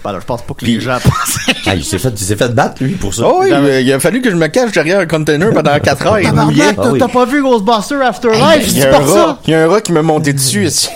[0.10, 1.38] alors, je pense pas que Puis- les gens pensent.
[1.66, 3.24] Ah, il s'est fait, il s'est fait battre, lui, pour ça.
[3.26, 3.50] Oh oui,
[3.82, 6.22] il a fallu que je me cache derrière un container pendant 4 heures.
[6.22, 8.68] Tabarnak, Ah t'as pas vu Ghostbusters Afterlife?
[8.68, 9.39] Il y a un rat, ça?
[9.48, 10.89] il y a un rat qui m'a monté dessus ici.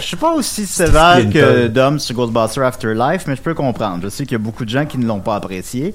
[0.00, 4.00] Je suis pas aussi sévère que Dom sur Ghostbusters Afterlife, mais je peux comprendre.
[4.04, 5.94] Je sais qu'il y a beaucoup de gens qui ne l'ont pas apprécié.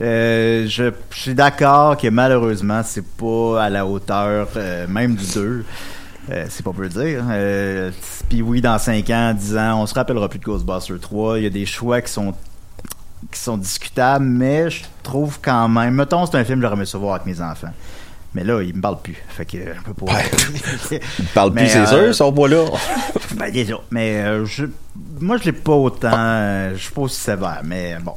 [0.00, 5.24] Euh, je, je suis d'accord que malheureusement, c'est pas à la hauteur euh, même du
[5.34, 5.64] 2.
[6.30, 7.24] Euh, c'est pas peu dire.
[7.30, 7.90] Euh,
[8.28, 11.38] Puis oui, dans 5 ans, 10 ans, on se rappellera plus de Ghostbusters 3.
[11.38, 12.34] Il y a des choix qui sont
[13.32, 15.94] qui sont discutables, mais je trouve quand même.
[15.94, 17.72] Mettons, c'est un film que j'aurais aimé ça voir avec mes enfants.
[18.34, 19.16] Mais là, il me parle plus.
[19.28, 20.12] Fait que je peux pas.
[20.92, 22.64] Il parle Mais, plus, c'est euh, sûr, son bois là.
[23.34, 23.76] Ben, déjà.
[23.90, 24.66] Mais euh, je,
[25.20, 26.10] moi, je l'ai pas autant.
[26.12, 28.12] euh, je suis pas aussi sévère, mais bon.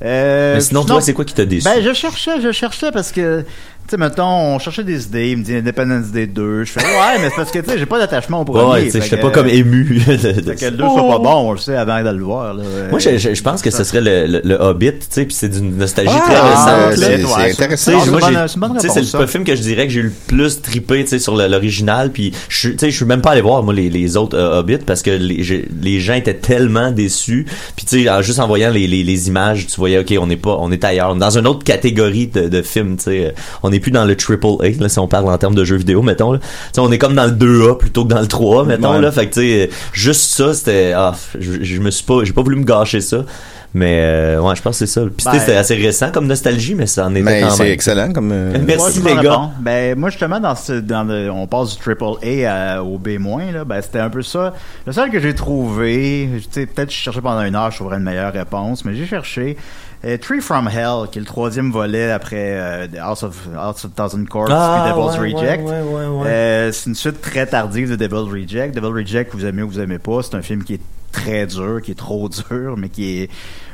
[0.00, 1.64] Mais sinon, toi, c'est quoi qui t'a déçu?
[1.64, 3.44] Ben, je cherchais, je cherchais parce que,
[3.90, 4.24] sais, mettons,
[4.54, 5.30] on cherchait des idées.
[5.30, 6.64] Il me dit Independence Day 2.
[6.64, 8.64] Je fais, ouais, mais c'est parce que, tu sais, j'ai pas d'attachement au premier.
[8.70, 10.02] ouais, tu sais, j'étais pas comme ému.
[10.06, 12.22] de- de Fait que le 2 soit pas bon, on le sait avant de le
[12.22, 12.54] voir.
[12.54, 12.62] Là.
[12.90, 15.34] Moi, je, je, je pense que ce serait le, le, le Hobbit, tu sais, puis
[15.34, 16.98] c'est d'une nostalgie Ah, très récente.
[16.98, 17.90] c'est- ouais, intéressant.
[17.92, 20.60] Sais, c'est moi, j'ai- sais, le film que je dirais que j'ai eu le plus
[20.62, 23.40] trippé, tu sais, sur l'original, puis je, suis- tu sais, je suis même pas allé
[23.40, 27.46] voir moi les, les autres euh, Hobbits parce que les, les gens étaient tellement déçus,
[27.76, 30.26] puis tu sais, en- juste en voyant les, les, les images, tu voyais, ok, on
[30.26, 33.04] n'est pas, on est ailleurs, on est dans une autre catégorie de, de films, tu
[33.04, 33.30] sais, euh,
[33.62, 36.02] on plus dans le triple A, là, si on parle en termes de jeux vidéo,
[36.02, 36.38] mettons, là.
[36.78, 39.00] On est comme dans le 2A plutôt que dans le 3, mettons, Ouais.
[39.00, 42.32] là, fait que tu sais, juste ça, c'était, ah, je, je me suis pas, j'ai
[42.32, 43.24] pas voulu me gâcher ça.
[43.72, 45.02] Mais euh, ouais, je pense que c'est ça.
[45.02, 48.12] Puis Ben- c'était assez récent comme nostalgie, mais ça en était Mais quand c'est excellent
[48.12, 48.32] comme.
[48.32, 49.50] euh, Merci, je les gars.
[49.60, 52.02] Ben, moi, justement, dans ce, dans le, on passe du triple
[52.44, 53.18] A au B-,
[53.52, 54.54] là, ben, c'était un peu ça.
[54.86, 57.76] Le seul que j'ai trouvé, tu sais, peut-être que je cherchais pendant une heure, je
[57.76, 59.56] trouverais une meilleure réponse, mais j'ai cherché,
[60.04, 63.84] euh, Tree from Hell, qui est le troisième volet après euh, The House of, House
[63.84, 65.64] of Thousand Corpse Ah, puis Devil's ouais, Reject.
[65.68, 66.26] ouais, ouais, ouais, ouais.
[66.28, 68.74] Euh, c'est une suite très tardive de Devil's Reject.
[68.74, 70.80] Devil's Reject, vous aimez ou vous aimez pas, c'est un film qui est
[71.12, 73.30] très dur, qui est trop dur, mais qui est...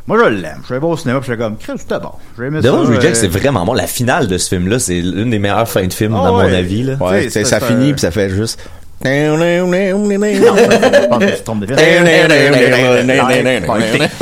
[0.09, 0.61] Moi, je l'aime.
[0.69, 2.13] Je vais pas au cinéma, puis je suis comme, Chris, c'était bon.
[2.37, 2.43] Ça.
[2.45, 3.73] Devil's Reject, euh, c'est vraiment bon.
[3.75, 6.41] La finale de ce film-là, c'est l'une des meilleures fins de film, Ah dans mon
[6.41, 6.85] avis.
[6.85, 6.95] Là.
[7.01, 8.61] Ouais, ça c'est finit un- puis ça fait juste.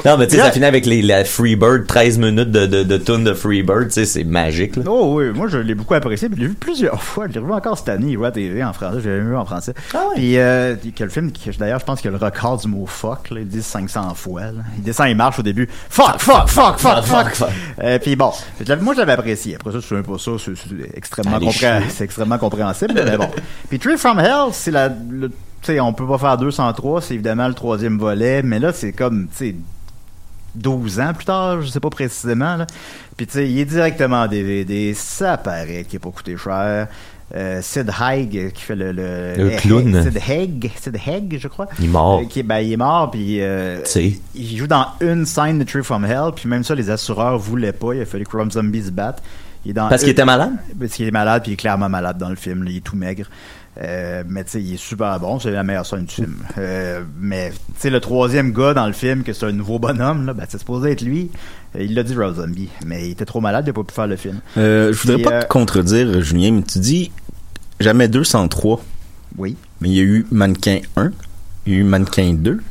[0.04, 2.96] Non, mais tu sais, ça finit avec les, la Freebird, 13 minutes de, de, de
[2.96, 4.76] tune de Freebird, tu sais, c'est magique.
[4.76, 4.82] Là.
[4.88, 7.26] Oh oui, moi je l'ai beaucoup apprécié, puis je l'ai vu plusieurs fois.
[7.28, 9.74] Je l'ai revu encore cette année, la TV en français, je l'ai vu en français.
[9.94, 10.14] Ah ouais?
[10.16, 13.40] Puis euh, le film, d'ailleurs, je pense qu'il a le record du mot fuck, là,
[13.40, 14.42] ils disent 500 fois.
[14.42, 14.62] Là.
[14.76, 15.68] Il descend, il marche au début.
[15.88, 17.28] Fuck, fuck, fuck, fuck, fuck.
[17.34, 17.48] fuck.
[17.82, 18.32] Euh, puis bon,
[18.80, 19.54] moi je l'avais apprécié.
[19.54, 20.52] Après ça, je ne pas ça, c'est,
[20.96, 23.28] extrêmement, compré- extrêmement compréhensible, mais bon.
[23.68, 24.88] Puis Tree from Hell, c'est la...
[24.88, 28.72] le- tu sais, on peut pas faire 203, c'est évidemment le troisième volet, mais là,
[28.72, 29.54] c'est comme, tu sais,
[30.54, 32.56] 12 ans plus tard, je sais pas précisément.
[32.56, 32.66] Là.
[33.16, 36.86] Puis tu sais, il est directement en DVD, ça paraît qu'il a pas coûté cher.
[37.34, 40.02] Euh, Sid Haig qui fait le, le, Le clown.
[40.04, 41.66] Sid Haig, Sid Haig, je crois.
[41.78, 42.20] Il est mort.
[42.20, 43.80] Euh, qui, ben, il est mort puis euh,
[44.34, 47.72] il joue dans une scène de Tree from Hell puis même ça les assureurs voulaient
[47.72, 49.22] pas, il a fallu que Rob Zombie se batte.
[49.64, 50.52] Il est dans Parce qu'il était malade?
[50.78, 52.62] parce qu'il est malade, puis il est clairement malade dans le film.
[52.64, 53.26] là, il est tout maigre.
[53.82, 55.38] Euh, mais tu sais, il est super bon.
[55.40, 56.36] C'est la meilleure scène du film.
[56.58, 60.26] Euh, mais tu sais, le troisième gars dans le film, que c'est un nouveau bonhomme,
[60.26, 61.30] là, ben, c'est supposé être lui.
[61.76, 62.68] Euh, il l'a dit, Rob Zombie.
[62.86, 64.40] Mais il était trop malade, il n'a pas pu faire le film.
[64.56, 67.10] Euh, je voudrais pas te contredire, Julien, mais tu dis
[67.80, 68.82] jamais 203.
[69.36, 69.56] Oui.
[69.80, 71.10] Mais il y a eu Mannequin 1,
[71.66, 72.62] il y a eu Mannequin 2,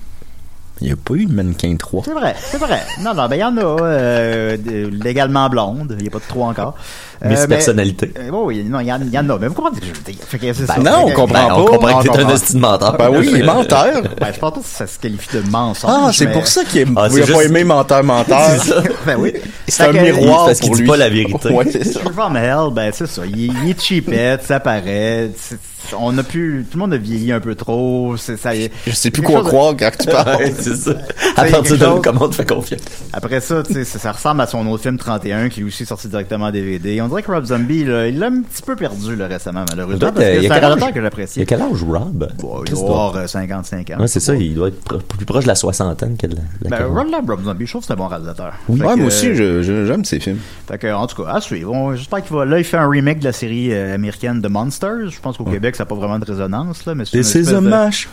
[0.82, 2.04] il n'y a pas eu de Mannequin 3.
[2.06, 2.82] C'est vrai, c'est vrai.
[3.02, 3.62] Non, non, ben il y en a.
[3.82, 4.58] euh,
[4.92, 5.96] légalement blonde.
[5.98, 6.76] Il n'y a pas de trop encore.
[7.24, 8.12] Miss mais- Personnalité.
[8.20, 9.38] euh, oui, non, il y, en- il y en a.
[9.40, 10.16] Mais vous comprenez ce que je veux dire.
[10.28, 10.78] Fait que c'est ça.
[10.80, 11.56] non, on comprend Ben, pas.
[11.62, 12.34] on comprend que on t'es un comprend.
[12.36, 12.98] esti de menteur.
[12.98, 14.02] Ben oui, il est menteur.
[14.20, 15.90] Ben, je pense pas que ça se qualifie de mensonge.
[15.94, 18.04] Ah, c'est mais- pour ça qu'il Ah, a, c'est il a pas juste- aimé menteur
[18.04, 18.40] menteur.
[18.60, 18.84] C'est ça.
[19.06, 19.34] ben oui.
[19.70, 21.50] C'est un que- miroir parce qu'il dit pas la vérité.
[21.54, 22.00] Ouais, c'est ça.
[22.14, 23.22] From Hell, ben c'est ça.
[23.26, 25.30] Il, il est cheapette, ça paraît.
[25.98, 28.16] On a pu, tout le monde a vieilli un peu trop.
[28.18, 28.56] C'est ça.
[28.56, 28.72] y est.
[28.88, 30.24] Je sais plus quoi chose- croire quand tu parles.
[30.44, 30.92] Ouais, c'est ça.
[31.36, 32.82] À il partir de là, comment on te fait confiance?
[33.12, 35.86] Après ça, tu sais, ça, ça ressemble à son autre film 31 qui est aussi
[35.86, 37.02] sorti directement à DVD.
[37.02, 40.12] On dirait que Rob Zombie, là, il l'a un petit peu perdu là, récemment, malheureusement.
[40.12, 41.42] Parce euh, que il c'est un réalisateur que Il y j'apprécie.
[41.42, 42.28] a quel âge, Rob?
[42.40, 44.00] Bon, il doit avoir euh, 55 ans.
[44.00, 46.70] Ouais, c'est ça, il doit être pro- plus proche de la soixantaine que de la,
[46.70, 46.86] la Ben.
[46.88, 48.54] Rob, Rob Zombie, je trouve que c'est un bon réalisateur.
[48.70, 50.40] Ouais, Fait moi aussi, euh, j'aime ces films.
[50.68, 51.96] Fait que, en tout cas, à suivre.
[51.96, 52.46] J'espère qu'il va.
[52.46, 55.10] Là, il fait un remake de la série euh, américaine The Monsters.
[55.10, 57.36] Je pense qu'au Québec, ça n'a pas vraiment de résonance, là, mais c'est une This
[57.36, 58.08] is a de- mash.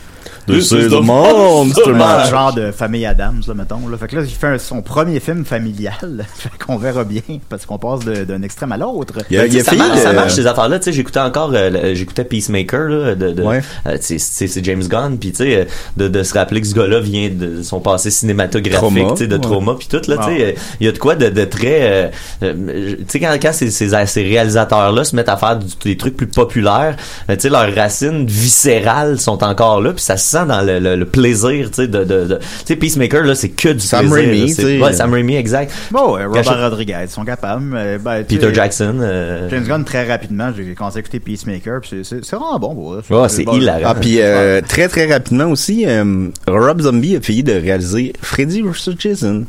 [0.47, 2.29] This This is is the a monster un mash.
[2.29, 3.87] genre de famille Adams, là, mettons.
[3.87, 3.97] Là.
[3.97, 6.25] Fait que là, il fait un- son premier film familial.
[6.35, 9.13] fait qu'on verra bien, parce qu'on passe d'un extrême à l'autre.
[9.29, 10.79] Il y a, il y a ça, ça marche, ces affaires-là.
[10.79, 13.61] Tu sais, j'écoutais encore, euh, j'écoutais Peacemaker, là, de, de, Ouais.
[13.87, 15.65] euh, c'est James Gunn, puis tu sais, euh,
[15.97, 19.27] de, de se rappeler que ce gars-là vient de son passé cinématographique, Trauma, tu sais,
[19.27, 19.41] de ouais.
[19.41, 22.95] trauma, puis tout, là, tu sais, il y a de quoi de, de très, euh,
[22.99, 26.15] tu sais, quand, quand ces, ces, ces réalisateurs-là se mettent à faire du- des trucs
[26.17, 26.95] plus populaires,
[27.29, 30.79] euh, tu sais, leurs racines viscérales sont encore là, puis ça se sent dans le,
[30.79, 33.79] le, le plaisir, tu sais, de, de, de- tu sais, Peacemaker, là, c'est que du
[33.79, 34.29] Sam plaisir.
[34.31, 34.79] Raimi, là, c'est-.
[34.81, 35.71] Ouais, Sam Raimi, exact.
[35.91, 37.99] Bon, euh, Robert Rodriguez, ils sont capables.
[38.03, 38.97] ben, Peter Jackson.
[39.01, 43.19] euh, James Gunn, très rapidement, j'ai commencé à écouter Peacemaker, puis c'est- vraiment bon pour.
[43.21, 43.81] Ouais, c'est bon, hilarant.
[43.85, 48.61] Ah, puis euh, très très rapidement aussi, euh, Rob Zombie a failli de réaliser Freddy
[48.61, 48.95] vs.
[48.97, 49.45] Jason.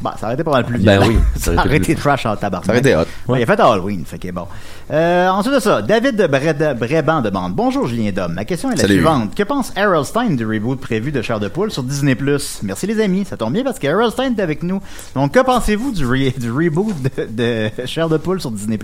[0.00, 1.08] Bah, ça aurait été pas mal plus Ben violent.
[1.08, 2.64] oui, ça aurait été trash en tabarnak.
[2.64, 3.04] Ça aurait été hot.
[3.28, 4.46] Ouais, il a fait Halloween, fait que bon.
[4.90, 8.32] Euh, ensuite de ça, David de Breda- Bréban demande Bonjour Julien Dom.
[8.32, 8.94] Ma question est la Salut.
[8.94, 9.34] suivante.
[9.34, 12.16] Que pense Harold Stein du reboot prévu de Chair de Poule sur Disney
[12.62, 14.80] Merci les amis, ça tombe bien parce que Harold Stein est avec nous.
[15.14, 18.78] Donc que pensez-vous du, re- du reboot de, de Chair de Poule sur Disney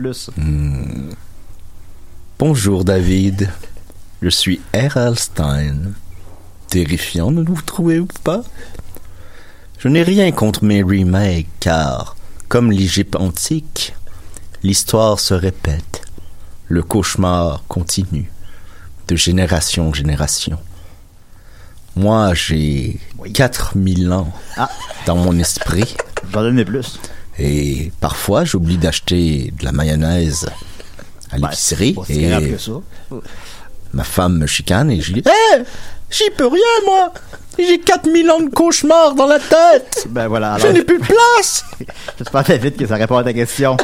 [2.38, 3.48] Bonjour David,
[4.20, 5.76] je suis Harold Stein.
[6.68, 8.42] Terrifiant, ne vous trouvez-vous pas?
[9.78, 12.16] Je n'ai rien contre mes remakes, car,
[12.48, 13.94] comme l'Égypte antique,
[14.62, 16.02] l'histoire se répète,
[16.68, 18.30] le cauchemar continue,
[19.08, 20.58] de génération en génération.
[21.94, 23.32] Moi, j'ai Oui.
[23.32, 24.68] 4000 ans Ah.
[25.06, 25.94] dans mon esprit,
[26.32, 26.98] J'en donnais plus.
[27.38, 30.46] et parfois j'oublie d'acheter de la mayonnaise
[31.30, 32.56] à Ben, l'épicerie, grave et
[33.92, 35.62] ma femme me chicane et je dis Hé
[36.16, 37.12] J'y peux rien, moi
[37.58, 40.56] J'ai 4000 ans de cauchemar dans la tête Ben voilà.
[40.58, 41.64] Je n'ai plus de place
[42.18, 43.76] J'espère, David, que ça répond à ta question.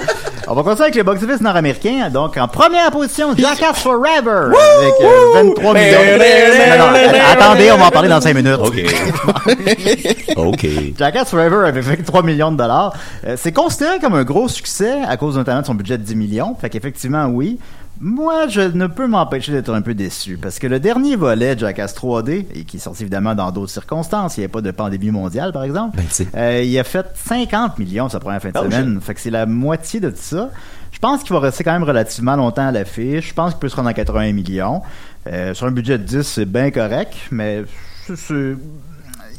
[0.48, 2.08] On va continuer avec les box-office nord-américains.
[2.10, 5.98] Donc, en première position, Jackass Forever, avec euh, 23 millions.
[6.78, 8.58] Non, non, att- attendez, on va en parler dans 5 minutes.
[8.58, 8.82] OK.
[10.36, 10.66] OK.
[10.98, 12.94] Jackass Forever avec 23 millions de dollars.
[13.26, 16.16] Euh, c'est considéré comme un gros succès à cause notamment de son budget de 10
[16.16, 16.56] millions.
[16.60, 17.58] Fait qu'effectivement, oui.
[18.00, 21.94] Moi, je ne peux m'empêcher d'être un peu déçu parce que le dernier volet, Jackass
[21.94, 25.10] 3D, et qui est sorti évidemment dans d'autres circonstances, il n'y avait pas de pandémie
[25.12, 28.64] mondiale par exemple, Ben, euh, il a fait 50 millions sa première fin de Oh,
[28.64, 29.00] semaine.
[29.00, 30.50] Fait que c'est la moitié de tout ça.
[30.90, 33.28] Je pense qu'il va rester quand même relativement longtemps à l'affiche.
[33.28, 34.82] Je pense qu'il peut se rendre à 80 millions.
[35.28, 37.62] Euh, sur un budget de 10, c'est bien correct, mais
[38.16, 38.56] c'est-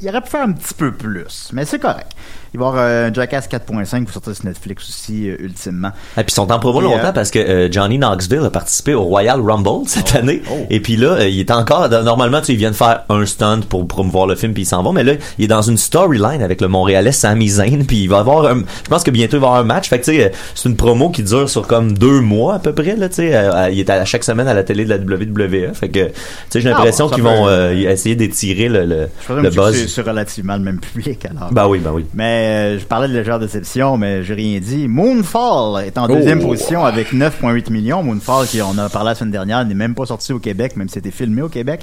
[0.01, 2.11] il aurait pu faire un petit peu plus, mais c'est correct.
[2.53, 5.35] Il va y avoir euh, un Jackass 4.5 qui va sortir sur Netflix aussi, euh,
[5.39, 5.89] ultimement.
[6.17, 8.49] Et puis ils sont en promo Et, longtemps euh, parce que euh, Johnny Knoxville a
[8.51, 10.41] participé au Royal Rumble cette année.
[10.51, 10.65] oh.
[10.69, 13.61] Et puis là, euh, il est encore normalement tu sais, ils viennent faire un stunt
[13.67, 16.41] pour promouvoir le film puis ils s'en vont mais là, il est dans une storyline
[16.43, 19.39] avec le Montréalais Sami Zayn puis il va avoir un je pense que bientôt il
[19.39, 19.89] va y avoir un match.
[19.89, 22.59] Fait que tu sais euh, c'est une promo qui dure sur comme deux mois à
[22.59, 24.85] peu près là, tu sais euh, euh, il est à chaque semaine à la télé
[24.85, 25.73] de la WWE.
[25.73, 26.11] Fait que tu
[26.51, 29.87] sais j'ai Ah, l'impression qu'ils vont euh, essayer d'étirer le le, Je le que buzz.
[29.87, 31.51] c'est- relativement le même public, alors.
[31.51, 32.05] Bah oui, bah oui.
[32.13, 34.87] Mais euh, je parlais de légère déception, mais j'ai rien dit.
[34.87, 36.47] Moonfall est en deuxième Oh.
[36.47, 38.03] position avec 9,8 millions.
[38.03, 40.87] Moonfall, qui on a parlé la semaine dernière, n'est même pas sorti au Québec, même
[40.89, 41.81] si c'était filmé au Québec.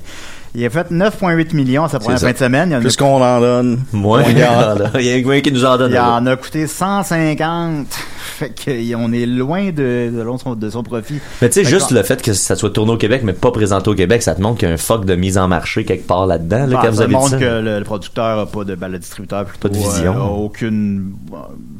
[0.55, 2.27] Il a fait 9,8 millions à sa première ça.
[2.27, 2.71] fin de semaine.
[2.71, 3.81] Il en a Plus qu'on en donne.
[3.93, 5.93] Moi, il y a un gars qui nous en donne.
[5.93, 6.15] Il là.
[6.17, 7.87] en a coûté 150.
[8.41, 11.21] fait qu'on est loin de, de, son, de son profit.
[11.41, 13.91] Mais tu sais, juste le fait que ça soit tourné au Québec, mais pas présenté
[13.91, 16.07] au Québec, ça te montre qu'il y a un fuck de mise en marché quelque
[16.07, 17.39] part là-dedans, là, vous ça dit montre ça.
[17.39, 20.15] que le, le producteur a pas de ben, le distributeur plutôt, Pas de vision.
[20.17, 21.13] euh, aucune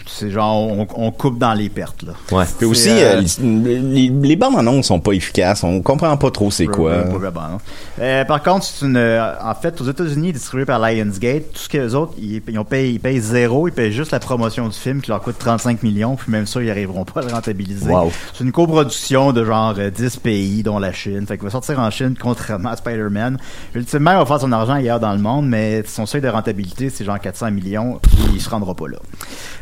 [0.07, 2.13] c'est genre on, on coupe dans les pertes là.
[2.37, 2.45] Ouais.
[2.59, 5.63] Puis aussi, euh, euh, les, les, bandes annonces sont pas efficaces.
[5.65, 7.05] On comprend pas trop c'est quoi.
[8.01, 11.69] Euh, par contre, c'est une, euh, en fait, aux États-Unis, distribué par Lionsgate, tout ce
[11.69, 14.69] que les autres, ils, ils ont payé, ils payent zéro, ils payent juste la promotion
[14.69, 17.33] du film qui leur coûte 35 millions, puis même ça, ils arriveront pas à le
[17.33, 17.91] rentabiliser.
[17.91, 18.13] Wow.
[18.35, 21.27] C'est une coproduction de genre euh, 10 pays, dont la Chine.
[21.27, 23.39] Fait qu'il va sortir en Chine, contrairement à Spider-Man.
[23.75, 26.91] Ultimement, il va faire son argent ailleurs dans le monde, mais son seuil de rentabilité,
[26.91, 28.99] c'est genre 400 millions, puis il se rendra pas là.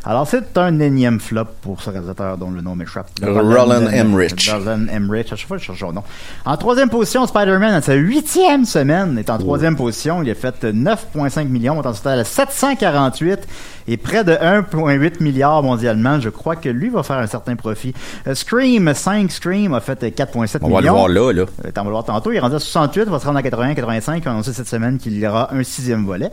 [0.04, 3.10] Alors, c'est un énième flop pour ce réalisateur dont le nom m'échappe.
[3.22, 4.50] Roland Emmerich.
[4.50, 5.32] Roland Emmerich.
[5.32, 6.02] À chaque fois, je cherche son nom.
[6.44, 10.22] En troisième position, Spider-Man, à sa huitième semaine est en troisième position.
[10.22, 13.46] Il a fait 9,5 millions, montant son total à 748
[13.88, 16.20] et près de 1,8 milliard mondialement.
[16.20, 17.94] Je crois que lui va faire un certain profit.
[18.26, 20.74] Euh, Scream, 5 Scream a fait 4,7 On millions.
[20.74, 21.44] va le voir là, là.
[21.64, 22.30] Euh, T'en vas le voir tantôt.
[22.32, 24.22] Il est rendu à 68, va se rendre à 80, 85.
[24.26, 26.30] On a annoncé cette semaine qu'il y aura un sixième volet.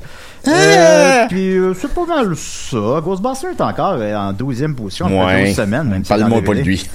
[0.48, 3.02] Euh, puis euh, c'est pas mal ça.
[3.04, 5.46] Ghostbusters est encore euh, en 12e position après Ouais.
[5.48, 5.90] 12 semaines.
[5.90, 6.88] Même Parle-moi pas le de lui.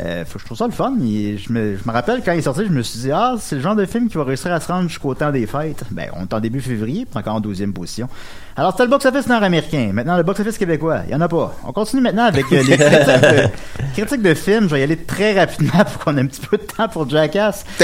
[0.00, 0.94] Euh, faut- je trouve ça le fun.
[1.00, 3.34] Il- je, me, je me rappelle quand il est sorti, je me suis dit, ah,
[3.38, 5.84] c'est le genre de film qui va réussir à se rendre jusqu'au temps des fêtes.
[5.90, 8.08] Ben, on est en début février, puis encore en 12e position.
[8.56, 9.90] Alors, c'était le box-office nord-américain.
[9.92, 11.00] Maintenant, le box-office québécois.
[11.06, 11.54] Il y en a pas.
[11.66, 13.48] On continue maintenant avec euh, les critiques de,
[13.94, 14.64] critiques de films.
[14.68, 17.08] Je vais y aller très rapidement pour qu'on ait un petit peu de temps pour
[17.08, 17.64] Jackass.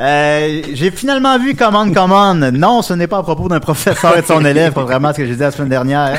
[0.00, 2.50] Euh, j'ai finalement vu Command Command.
[2.52, 5.18] Non, ce n'est pas à propos d'un professeur et de son élève, contrairement à ce
[5.18, 6.18] que j'ai dit la semaine dernière.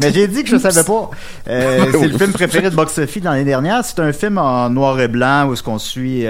[0.00, 1.10] Mais j'ai dit que je savais pas.
[1.48, 3.84] Euh, c'est le film préféré de Box Office l'année dernière.
[3.84, 6.24] C'est un film en noir et blanc où ce qu'on suit.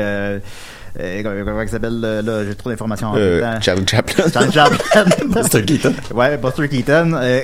[1.01, 3.61] Euh, euh, comment il s'appelle là, là, J'ai trop d'informations en même Euh, temps.
[3.61, 4.25] Charlie Chaplin.
[4.33, 5.05] Charlie Chaplin.
[5.29, 5.95] Buster Keaton.
[6.15, 7.41] Ouais, Buster Keaton, euh,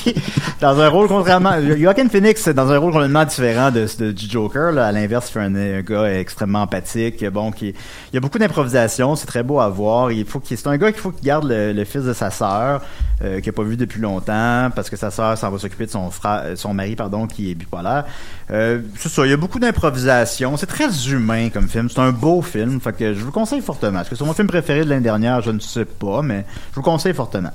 [0.60, 4.72] dans un rôle contrairement, Joaquin Phoenix dans un rôle complètement différent de, de- du Joker.
[4.72, 7.24] Là, à l'inverse, il fait un, un gars extrêmement empathique.
[7.28, 10.10] Bon, qui, il y a beaucoup d'improvisation, c'est très beau à voir.
[10.12, 12.30] Il faut qu'il, c'est un gars qu'il faut qu'il garde le, le fils de sa
[12.30, 12.80] sœur,
[13.22, 15.90] euh, qu'il a pas vu depuis longtemps, parce que sa sœur s'en va s'occuper de
[15.90, 18.04] son frère, euh, son mari, pardon, qui est bipolaire.
[18.50, 20.56] Euh, c'est ça, il y a beaucoup d'improvisation.
[20.56, 21.88] C'est très humain comme film.
[21.90, 22.80] C'est un beau film.
[22.86, 24.00] Fait que je vous le conseille fortement.
[24.00, 25.40] Est-ce que c'est mon film préféré de l'année dernière?
[25.42, 27.50] Je ne sais pas, mais je vous le conseille fortement.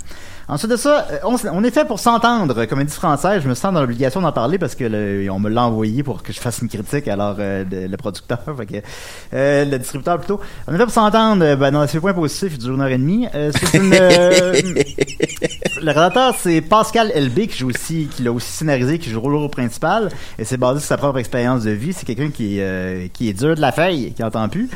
[0.49, 1.17] Ensuite de ça, euh,
[1.53, 2.65] on, est fait pour s'entendre.
[2.65, 5.63] Comédie française, je me sens dans l'obligation d'en parler parce que le- on me l'a
[5.63, 7.07] envoyé pour que je fasse une critique.
[7.07, 8.75] Alors, euh, le producteur, fait que,
[9.33, 10.41] euh, le distributeur plutôt.
[10.67, 11.45] On est fait pour s'entendre.
[11.45, 13.27] euh, Ben, dans ses points positifs, il dure une heure et demie.
[13.33, 14.53] Euh, c'est une, euh,
[15.81, 19.37] le réalisateur, c'est Pascal Elbé qui joue aussi, qui l'a aussi scénarisé, qui joue le
[19.37, 20.09] rôle principal.
[20.37, 21.93] Et c'est basé sur sa propre expérience de vie.
[21.93, 24.69] C'est quelqu'un qui, euh, qui est dur de la feuille, qui entend plus.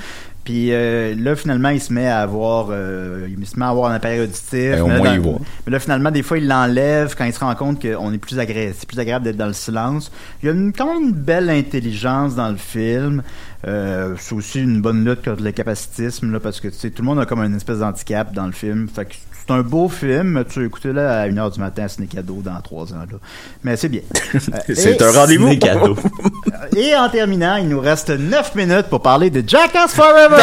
[0.45, 3.91] Puis euh, là, finalement, il se met à avoir, euh, il se met à avoir
[3.91, 4.51] un appareil auditif.
[4.73, 5.39] Ben, au Mais là, moins, dans- il voit.
[5.65, 8.37] mais là, finalement, des fois, il l'enlève quand il se rend compte qu'on est plus
[8.37, 8.75] agréable.
[8.77, 10.11] C'est plus agréable d'être dans le silence.
[10.43, 13.23] Il y a une- quand même une belle intelligence dans le film.
[13.67, 17.01] Euh, c'est aussi une bonne lutte contre le capacitisme, là, parce que tu sais, tout
[17.01, 18.87] le monde a comme une espèce d'handicap dans le film.
[18.87, 19.13] Fait que
[19.45, 20.43] c'est un beau film.
[20.49, 23.05] Tu écoutez là à 1h du matin, c'est des cadeaux dans 3 ans.
[23.11, 23.17] Là.
[23.63, 24.01] Mais c'est bien.
[24.35, 25.49] Euh, C'est un rendez-vous.
[25.49, 25.95] Des cadeaux.
[26.75, 30.35] Et en terminant, il nous reste 9 minutes pour parler de Jackass Forever!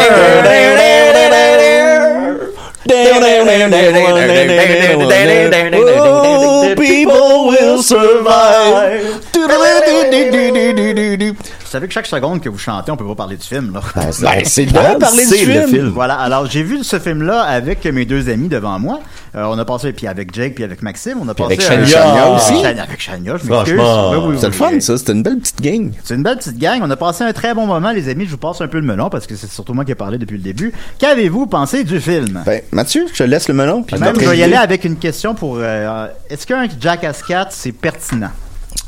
[5.74, 9.20] Oh, people will survive.
[11.72, 13.80] Vous savez que chaque seconde que vous chantez, on peut pas parler du film, là.
[13.96, 14.12] Ben,
[14.44, 15.68] c'est parler du c'est le film.
[15.68, 15.88] film.
[15.88, 19.00] Voilà, alors j'ai vu ce film-là avec mes deux amis devant moi.
[19.34, 21.46] Euh, on a passé, puis avec Jake, puis avec Maxime, on a passé...
[21.46, 22.62] avec Chania Ah, aussi.
[22.66, 23.74] Avec Chania, je m'excuse.
[23.76, 24.98] Franchement, Oui, oui, oui, C'est le fun, ça.
[24.98, 25.92] C'était une belle petite gang.
[26.04, 26.80] C'est une belle petite gang.
[26.82, 28.26] On a passé un très bon moment, les amis.
[28.26, 30.18] Je vous passe un peu le melon parce que c'est surtout moi qui ai parlé
[30.18, 30.74] depuis le début.
[30.98, 32.42] Qu'avez-vous pensé du film?
[32.44, 33.82] Ben, Mathieu, je te laisse le melon.
[33.82, 35.56] Puis Même, je vais y aller avec une question pour...
[35.58, 38.28] euh, Est-ce qu'un Jackass 4, c'est pertinent?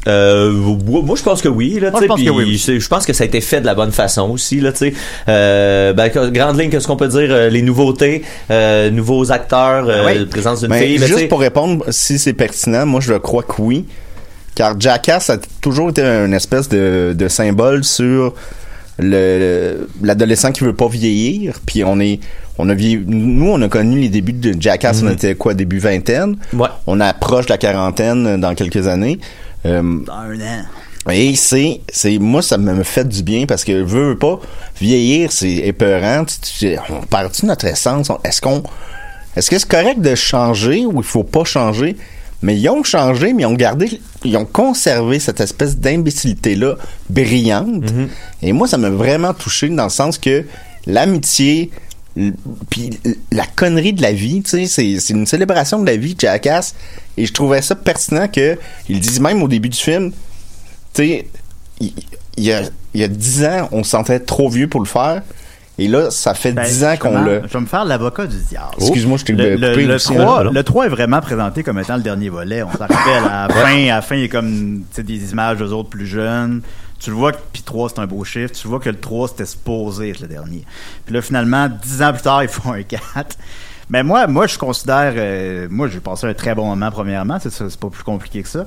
[0.07, 1.79] Euh, moi, je pense que oui.
[1.81, 3.61] Là, Moi, tu sais, je pense que oui, Je pense que ça a été fait
[3.61, 4.61] de la bonne façon aussi.
[4.61, 4.95] Là, tu sais.
[5.29, 10.07] euh, ben, grande ligne, qu'est-ce qu'on peut dire euh, Les nouveautés, euh, nouveaux acteurs, euh,
[10.07, 10.19] Oui.
[10.19, 10.99] la présence d'une Ben, fille.
[11.01, 13.87] tu juste pour répondre, si c'est pertinent, moi je crois que oui.
[14.55, 18.35] Car Jackass a toujours été une espèce de, de symbole sur
[18.99, 21.55] le le- l'adolescent qui veut pas vieillir.
[21.67, 22.21] Puis on est,
[22.59, 25.79] on a vieilli- nous on a connu les débuts de Jackass, on était quoi début
[25.79, 26.37] vingtaine?
[26.53, 26.69] Ouais.
[26.87, 29.19] On approche de la quarantaine dans quelques années.
[29.67, 31.11] Euh, un an.
[31.13, 34.39] et c'est, c'est, moi, ça me fait du bien parce que veux, veux pas
[34.81, 36.25] vieillir, c'est épeurant.
[36.25, 38.11] Tu- tu- on perd-tu notre essence?
[38.11, 38.63] On- Est-ce qu'on,
[39.37, 41.97] est-ce que c'est correct de changer ou il faut pas changer?
[42.43, 46.75] Mais ils ont changé, mais ils ont gardé, ils ont conservé cette espèce d'imbécilité-là
[47.09, 47.85] brillante.
[48.43, 50.45] Et moi, ça m'a vraiment touché dans le sens que
[50.87, 51.71] l'amitié,
[52.71, 52.91] puis
[53.33, 56.75] la connerie de la vie, tu sais, c'est, c'est une célébration de la vie, Jackass.
[57.17, 58.59] Et je trouvais ça pertinent que,
[58.89, 60.13] ils disent même au début du film,
[60.93, 61.29] tu sais,
[61.81, 61.93] il
[62.39, 62.63] y a,
[62.95, 65.23] il y a 10 ans, on se sentait trop vieux pour le faire.
[65.77, 67.43] Et là, ça fait Ben, 10 ans qu'on le...
[67.49, 68.77] Je vais me faire l'avocat du diable.
[68.79, 70.51] Excuse-moi, je t'ai Le, coupé le aussi, 3, là.
[70.53, 72.63] le 3 est vraiment présenté comme étant le dernier volet.
[72.63, 75.59] On s'en rappelle, à la fin, à la fin, il y a comme des images
[75.59, 76.63] d'eux autres plus jeunes.
[77.05, 78.53] Tu le vois que puis 3 c'est un beau chiffre.
[78.55, 80.65] Tu vois que le 3 c'était supposé être le dernier.
[81.05, 83.37] Puis là, finalement, 10 ans plus tard, ils font un 4.
[83.91, 87.39] Mais moi, moi, je considère, euh, moi, j'ai passé un très bon moment premièrement.
[87.39, 88.65] C'est pas plus compliqué que ça.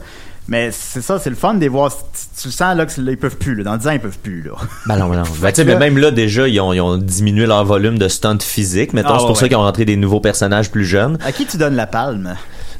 [0.48, 1.92] Mais c'est ça, c'est le fun de les voir.
[1.92, 3.56] Tu, le sens là que c'est- là, ils peuvent plus.
[3.56, 3.64] Là.
[3.64, 4.44] Dans 10 ans, ils peuvent plus.
[4.44, 4.52] Là.
[4.86, 5.24] Ben non, ben non.
[5.42, 7.98] Ben, tu sais, que- mais même là, déjà, ils ont, ils ont diminué leur volume
[7.98, 8.94] de stunt physique.
[8.94, 9.48] Mettons, Ah, c'est pour ouais, ça ouais.
[9.50, 11.18] qu'ils ont rentré des nouveaux personnages plus jeunes.
[11.26, 12.36] À qui tu donnes la palme?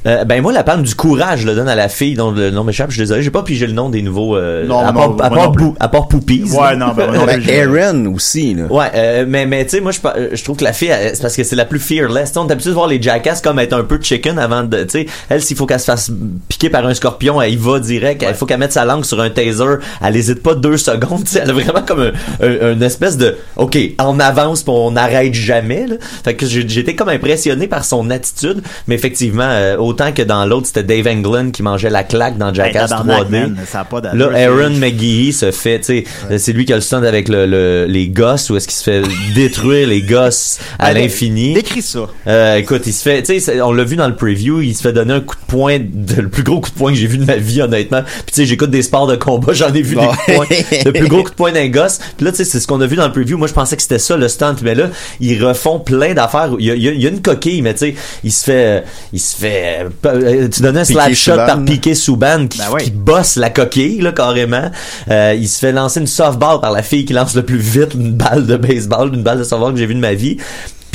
[0.06, 2.50] Euh, ben moi la palme du courage je le donne à la fille dont le
[2.50, 2.90] nom m'échappe.
[2.90, 4.36] Je suis désolé, j'ai pas pigé le nom des nouveaux.
[4.36, 5.64] Euh, Non, à, moi, part, à, moi part non plus.
[5.66, 6.44] Pou- à part Poupies.
[6.52, 8.64] Ouais, non, ben, non Ben, Aaron aussi, là.
[8.70, 11.44] Ouais, euh, mais mais tu sais moi je trouve que la fille c'est parce que
[11.44, 12.28] c'est la plus fearless.
[12.28, 14.62] Tu sais, on est habitué de voir les jackass comme être un peu chicken avant
[14.62, 16.10] de tu sais elle s'il faut qu'elle se fasse
[16.48, 19.20] piquer par un scorpion, elle y va direct, il faut qu'elle mette sa langue sur
[19.20, 19.64] un taser,
[20.04, 22.00] elle hésite pas deux secondes, tu sais, elle a vraiment comme
[22.40, 25.96] un, un- une espèce de OK, on avance puis on n'arrête jamais là.
[26.24, 30.44] Fait que j'ai- j'étais comme impressionné par son attitude, mais effectivement euh, autant que dans
[30.46, 33.30] l'autre c'était Dave Englund qui mangeait la claque dans Jackass tabarnak, 3D.
[33.30, 36.72] man, ça a pas Là, Aaron McGee se fait, tu sais, euh, c'est lui qui
[36.72, 39.02] a le stunt avec le, le- les gosses, ou est-ce qu'il se fait
[39.34, 41.54] détruire les gosses à l'infini.
[41.54, 42.00] Décris ça.
[42.26, 44.82] Euh, écoute, il se fait, tu sais, on l'a vu dans le preview, il se
[44.82, 47.06] fait donner un coup de poing, de- le plus gros coup de poing que j'ai
[47.06, 48.02] vu de ma vie, honnêtement.
[48.02, 50.46] Puis tu sais, j'écoute des sports de combat, j'en ai vu des coups de poing,
[50.84, 51.98] le plus gros coup de poing d'un gosse.
[52.16, 53.38] Puis là, tu sais, c'est ce qu'on a vu dans le preview.
[53.38, 54.88] Moi, je pensais que c'était ça le stunt, mais là,
[55.20, 56.50] ils refont plein d'affaires.
[56.58, 58.32] Il y a, il y a- il y a une coquille, mais tu sais, il
[58.32, 62.58] se fait, il se fait, euh, tu donnais un slap shot par Piqué Souban qui,
[62.58, 62.84] Ben oui.
[62.84, 64.70] qui bosse la coquille là carrément.
[65.10, 67.94] Euh, il se fait lancer une softball par la fille qui lance le plus vite
[67.94, 70.38] une balle de baseball, une balle de softball que j'ai vue de ma vie.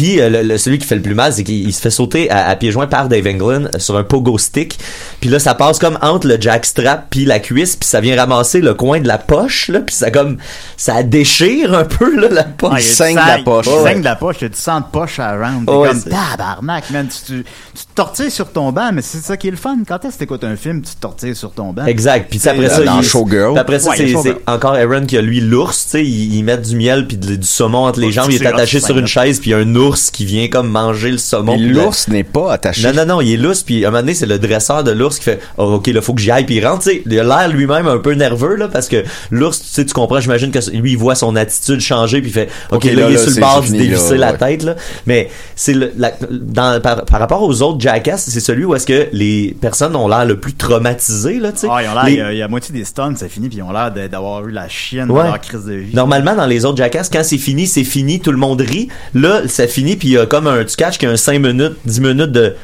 [0.03, 1.89] Puis euh, le, le- celui qui fait le plus mal, c'est qu'il il se fait
[1.89, 4.77] sauter à, à pieds joints par Dave Englund euh, sur un pogo stick.
[5.21, 8.59] Puis là, ça passe comme entre le jackstrap puis la cuisse, puis ça vient ramasser
[8.59, 10.37] le coin de la poche, là, puis ça comme
[10.75, 12.71] ça déchire un peu là la poche.
[12.75, 13.67] Ah, il saigne de la poche.
[13.69, 15.69] Il saigne de la poche, il y a du sang de poche à round.
[15.69, 17.07] Ouais, comme tabarnak, man.
[17.07, 17.43] Tu, tu,
[17.73, 19.77] tu te tortilles sur ton banc, mais c'est ça qui est le fun.
[19.87, 21.85] Quand est-ce que t'écoutes un film, tu te tortilles sur ton banc?
[21.85, 22.29] Exact.
[22.29, 23.57] Puis après Dans- ça, dans il- Showgirl.
[23.57, 26.43] après ça, Ouais, il c'est encore Aaron qui a lui l'ours, tu sais, ils, ils
[26.43, 29.21] mettent du miel puis du saumon entre les jambes, il est attaché sur une ça.
[29.23, 31.57] chaise puis il y a un ours qui vient comme manger le saumon.
[31.59, 32.87] L'ours n'est pas attaché.
[32.87, 34.91] Non, non, non, il est lousse, puis à un moment donné, c'est le dresseur de
[34.91, 37.03] l'ours qui fait oh, OK, là, faut que j'y aille, puis il rentre, tu sais,
[37.05, 40.19] il a l'air lui-même un peu nerveux, là, parce que l'ours, tu sais, tu comprends,
[40.19, 43.11] j'imagine que lui, il voit son attitude changer, puis il fait OK, là, là, il
[43.11, 44.37] est là, sur le c'est- bord c'est de fini, dévisser là, la ouais.
[44.57, 44.75] tête, là.
[45.05, 48.87] Mais c'est le, la- dans, par, par rapport aux autres Jackass, c'est celui où est-ce
[48.87, 51.67] que les personnes ont l'air le plus traumatisées, là, tu sais.
[51.69, 53.27] Ah, ils ont l'air, Les- il y a- il y, a moitié des stuns, ça
[53.29, 55.23] finit, puis ils ont l'air d'avoir eu la chienne Ouais.
[55.23, 55.95] de leur crise de vie.
[55.95, 58.87] Normalement, dans les autres Jackass, quand c'est fini, c'est fini, tout le monde rit.
[59.13, 61.17] Là, ça finit, puis il y a comme un, tu catches qu'il y a un
[61.17, 62.55] 5 minutes, 10 minutes de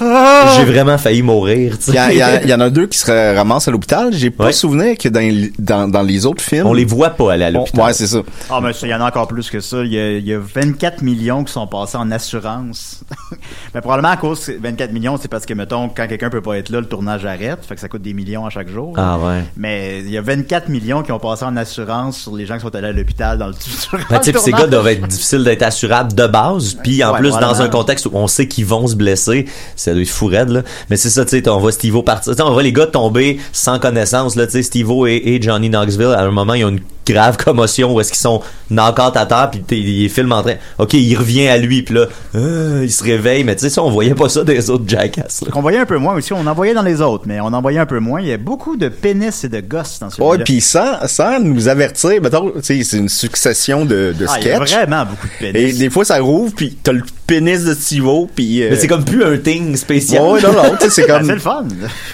[0.00, 0.54] Ah!
[0.56, 1.76] j'ai vraiment failli mourir.
[1.88, 4.12] Il y, en a deux qui se ramassent à l'hôpital.
[4.12, 4.52] J'ai pas Ouais.
[4.52, 6.66] souvenir que dans, dans, dans les autres films.
[6.66, 7.84] On les voit pas aller à on- l'hôpital.
[7.86, 8.18] Ouais, c'est ça.
[8.50, 9.82] Ah, mais ça, il y en a encore plus que ça.
[9.84, 13.02] Il y y a 24 millions qui sont passés en assurance.
[13.74, 16.58] mais probablement à cause de 24 millions, c'est parce que, mettons, quand quelqu'un peut pas
[16.58, 17.64] être là, le tournage arrête.
[17.66, 18.94] Fait que ça coûte des millions à chaque jour.
[18.96, 19.44] Ah ouais.
[19.56, 22.62] Mais il y a 24 millions qui ont passé en assurance sur les gens qui
[22.62, 23.52] sont allés à l'hôpital dans le
[23.90, 26.76] durant Ben, tu sais, le pis ces gars doivent être difficiles d'être assurables de base,
[26.82, 29.46] puis en Ouais, plus dans un contexte où on sait qu'ils vont se blesser,
[29.84, 30.62] ça doit être fou raide, là.
[30.90, 33.78] Mais c'est ça, tu sais, on voit Steve-O partir, on voit les gars tomber sans
[33.78, 36.80] connaissance, là, tu sais, Steve-O et, et Johnny Knoxville, à un moment, ils ont une
[37.06, 38.40] grave commotion où est-ce qu'ils sont
[38.70, 41.94] knock-out à terre, puis t'es- ils filment en train, ok, il revient à lui, puis
[41.94, 44.84] là, euh, il se réveille, mais tu sais, ça, on voyait pas ça des autres
[44.86, 45.50] Jackass, là.
[45.50, 47.60] Qu'on voyait un peu moins aussi, on en voyait dans les autres, mais on en
[47.60, 48.20] voyait un peu moins.
[48.20, 50.44] Il y a beaucoup de pénis et de gosses dans ce Ouais, film.
[50.44, 54.46] puis sans, sans nous avertir, mettons, tu sais, c'est une succession de, de ah, il
[54.46, 54.72] y a sketchs.
[54.74, 55.78] vraiment beaucoup de Et pénis.
[55.78, 58.62] des fois, ça rouvre, puis t'as le pénis de Stivo, puis...
[58.62, 60.22] euh, Mais c'est comme plus un thing spécial.
[60.22, 61.26] Ouais, non, non, tu sais, c'est Ben, comme...
[61.26, 61.64] c'est le fun.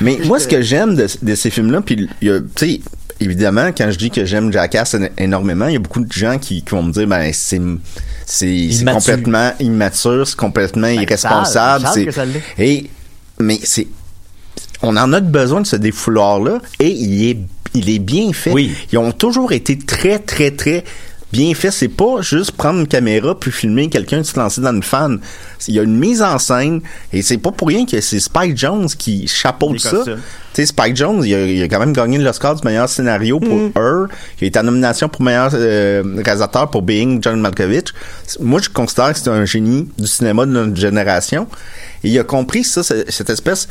[0.00, 2.80] Mais moi, ce que j'aime de, de ces films-là, puis il y a, tu sais,
[3.20, 6.38] évidemment, quand je dis que j'aime Jackass éno- énormément, il y a beaucoup de gens
[6.38, 7.60] qui, qui vont me dire, ben, c'est,
[8.26, 11.86] c'est, complètement immature, c'est complètement irresponsable.
[12.12, 12.42] ça l'est.
[12.58, 12.90] et,
[13.38, 13.86] mais c'est,
[14.82, 17.38] on en a besoin de ce défouloir-là, et il est,
[17.74, 18.52] il est bien fait.
[18.52, 18.74] Oui.
[18.92, 20.84] Ils ont toujours été très, très, très
[21.32, 21.72] bien faits.
[21.72, 25.20] C'est pas juste prendre une caméra puis filmer quelqu'un se lancer dans une fan.
[25.68, 26.80] Il y a une mise en scène
[27.12, 29.90] et c'est pas pour rien que c'est Spike Jones qui chapeaute ça.
[29.90, 30.16] costumes.
[30.52, 33.38] Tu sais, Spike Jones, il a, il a quand même gagné l'Oscar du meilleur scénario
[33.38, 33.72] pour Mm.
[33.76, 34.06] Her.
[34.40, 37.92] Il a été en nomination pour meilleur euh, réalisateur pour Being John Malkovich.
[38.40, 41.46] Moi, je considère que c'est un génie du cinéma de notre génération.
[42.02, 43.68] Et il a compris ça, ce- cette espèce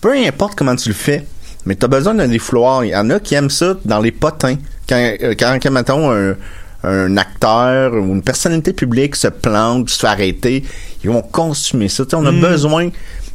[0.00, 1.24] peu importe comment tu le fais,
[1.64, 2.84] mais tu as besoin d'un défouloir.
[2.84, 4.56] Il y en a qui aiment ça dans les potins.
[4.88, 6.36] Quand, euh, quand, quand mettons, un,
[6.84, 10.62] un acteur ou une personnalité publique se plante, se fait arrêter,
[11.02, 12.04] ils vont consommer ça.
[12.04, 12.90] Tu sais, on a besoin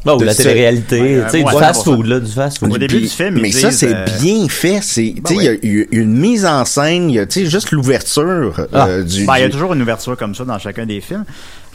[0.05, 2.71] Ah, ou de la télé-réalité, Ouais, tu sais, ouais, du ouais, fast-food, là, du fast-food.
[2.73, 4.79] Au début Puis- du film, ils mais ça, c'est euh, bien fait.
[4.81, 7.19] C'est, tu sais, il y a- il y, a une mise en scène, il y
[7.19, 8.87] a, tu sais, juste l'ouverture Ah.
[8.87, 9.25] euh, du.
[9.25, 11.25] Ben, il y a toujours une ouverture comme ça dans chacun des films,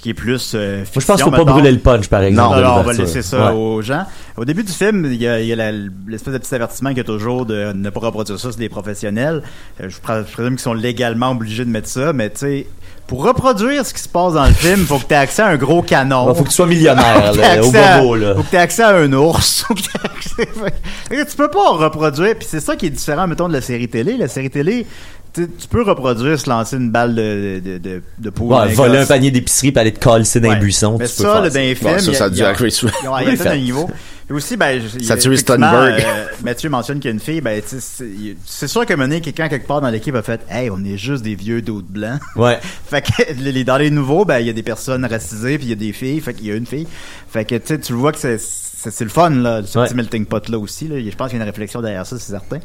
[0.04, 0.52] qui est plus.
[0.54, 2.60] euh, Moi, je pense qu'il faut pas brûler le punch, par exemple.
[2.60, 3.58] Non, on va laisser ça Ouais.
[3.58, 4.04] aux gens.
[4.36, 5.72] Au début du film, il y a, il y a la-
[6.06, 8.68] l'espèce de petit avertissement qu'il y a toujours de ne pas reproduire ça, c'est des
[8.68, 9.42] professionnels.
[9.80, 12.66] Euh, je, je présume qu'ils sont légalement obligés de mettre ça, mais tu sais,
[13.06, 15.40] pour reproduire ce qui se passe dans le film, il faut que tu aies accès
[15.42, 16.30] à un gros canon.
[16.30, 18.34] Il faut que tu sois millionnaire, là, au bobo, là.
[18.34, 19.62] Faut que tu aies accès à un ours.
[19.68, 22.34] Faut que accès- tu peux pas reproduire.
[22.36, 24.16] Puis c'est ça qui est différent, mettons, de la série télé.
[24.18, 24.86] La série télé,
[25.34, 28.52] tu peux reproduire se lancer une balle de, de, de, de poule.
[28.52, 30.54] Ouais, voler un panier d'épicerie puis aller te coller dans Ouais.
[30.54, 31.48] un buisson, Mais tu peux ça, ça.
[31.50, 32.92] dans les films, Bon, ça, ça a dû arriver souvent.
[33.02, 33.90] Ils ont il y a Oui, fait un niveau.
[34.30, 36.00] Et aussi, ben, Ça tue Stonebird.
[36.00, 38.04] euh, Mathieu mentionne qu'il y a une fille, ben, tu sais,
[38.46, 41.22] c'est sûr moment donné, quelqu'un quelque part dans l'équipe a fait, hey, on est juste
[41.22, 42.20] des vieux d'autres blancs.
[42.36, 42.58] Ouais.
[42.88, 45.70] Fait que les- dans les nouveaux, ben il y a des personnes racisées puis il
[45.70, 46.86] y a des filles, fait qu'il y a une fille.
[47.30, 49.86] Fait que tu sais, tu le vois que c'est c'est le fun là, ce Ouais.
[49.86, 50.96] petit melting pot là aussi là.
[51.00, 52.58] Je pense qu'il y a une réflexion derrière ça, c'est certain.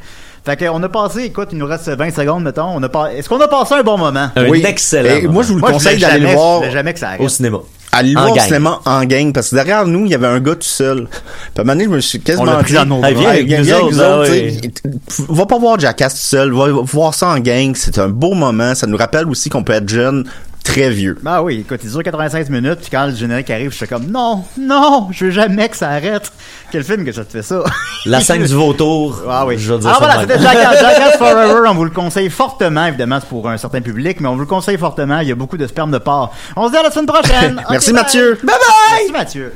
[0.44, 3.12] Fait que on a passé, écoute, il nous reste 20 secondes mettons, on a pas
[3.12, 4.30] Est-ce qu'on a passé un bon moment?
[4.34, 4.62] Un Oui.
[4.66, 5.16] excellent.
[5.16, 7.28] Et moi, je vous le Moi, conseille d'aller le jamais- voir jamais que ça au
[7.28, 7.58] cinéma.
[7.92, 10.40] Allez le voir au cinéma en gang parce que derrière nous, il y avait un
[10.40, 11.08] gars tout seul.
[11.08, 11.20] Puis
[11.58, 13.28] à un moment donné, je me suis quasiment On l'a pris dit, dans nos viens,
[13.30, 15.34] Avec viens, nous viens avec autres, nous ah autres.
[15.34, 18.74] Va pas voir Jackass tout seul, va voir ça en gang, c'est un beau moment,
[18.74, 20.24] ça nous rappelle aussi qu'on peut être jeune
[20.70, 21.16] très vieux.
[21.26, 24.06] Ah oui, écoute, il dure 96 minutes, puis quand le générique arrive, je suis comme
[24.06, 26.30] non, non, je veux jamais que ça arrête.
[26.70, 27.64] Quel film que ça te fait ça?
[28.06, 29.22] La scène du vautour.
[29.28, 29.58] Ah oui.
[29.58, 31.68] Je veux dire Alors ça voilà, c'était Jackass, Forever.
[31.68, 32.86] On vous le conseille fortement.
[32.86, 35.18] Évidemment, c'est pour un certain public, mais on vous le conseille fortement.
[35.20, 36.32] Il y a beaucoup de sperme de porc.
[36.54, 37.60] On se dit à la semaine prochaine.
[37.70, 37.92] Merci.
[37.92, 38.38] Mathieu.
[38.42, 38.56] Bye bye.
[38.92, 39.52] Merci Mathieu.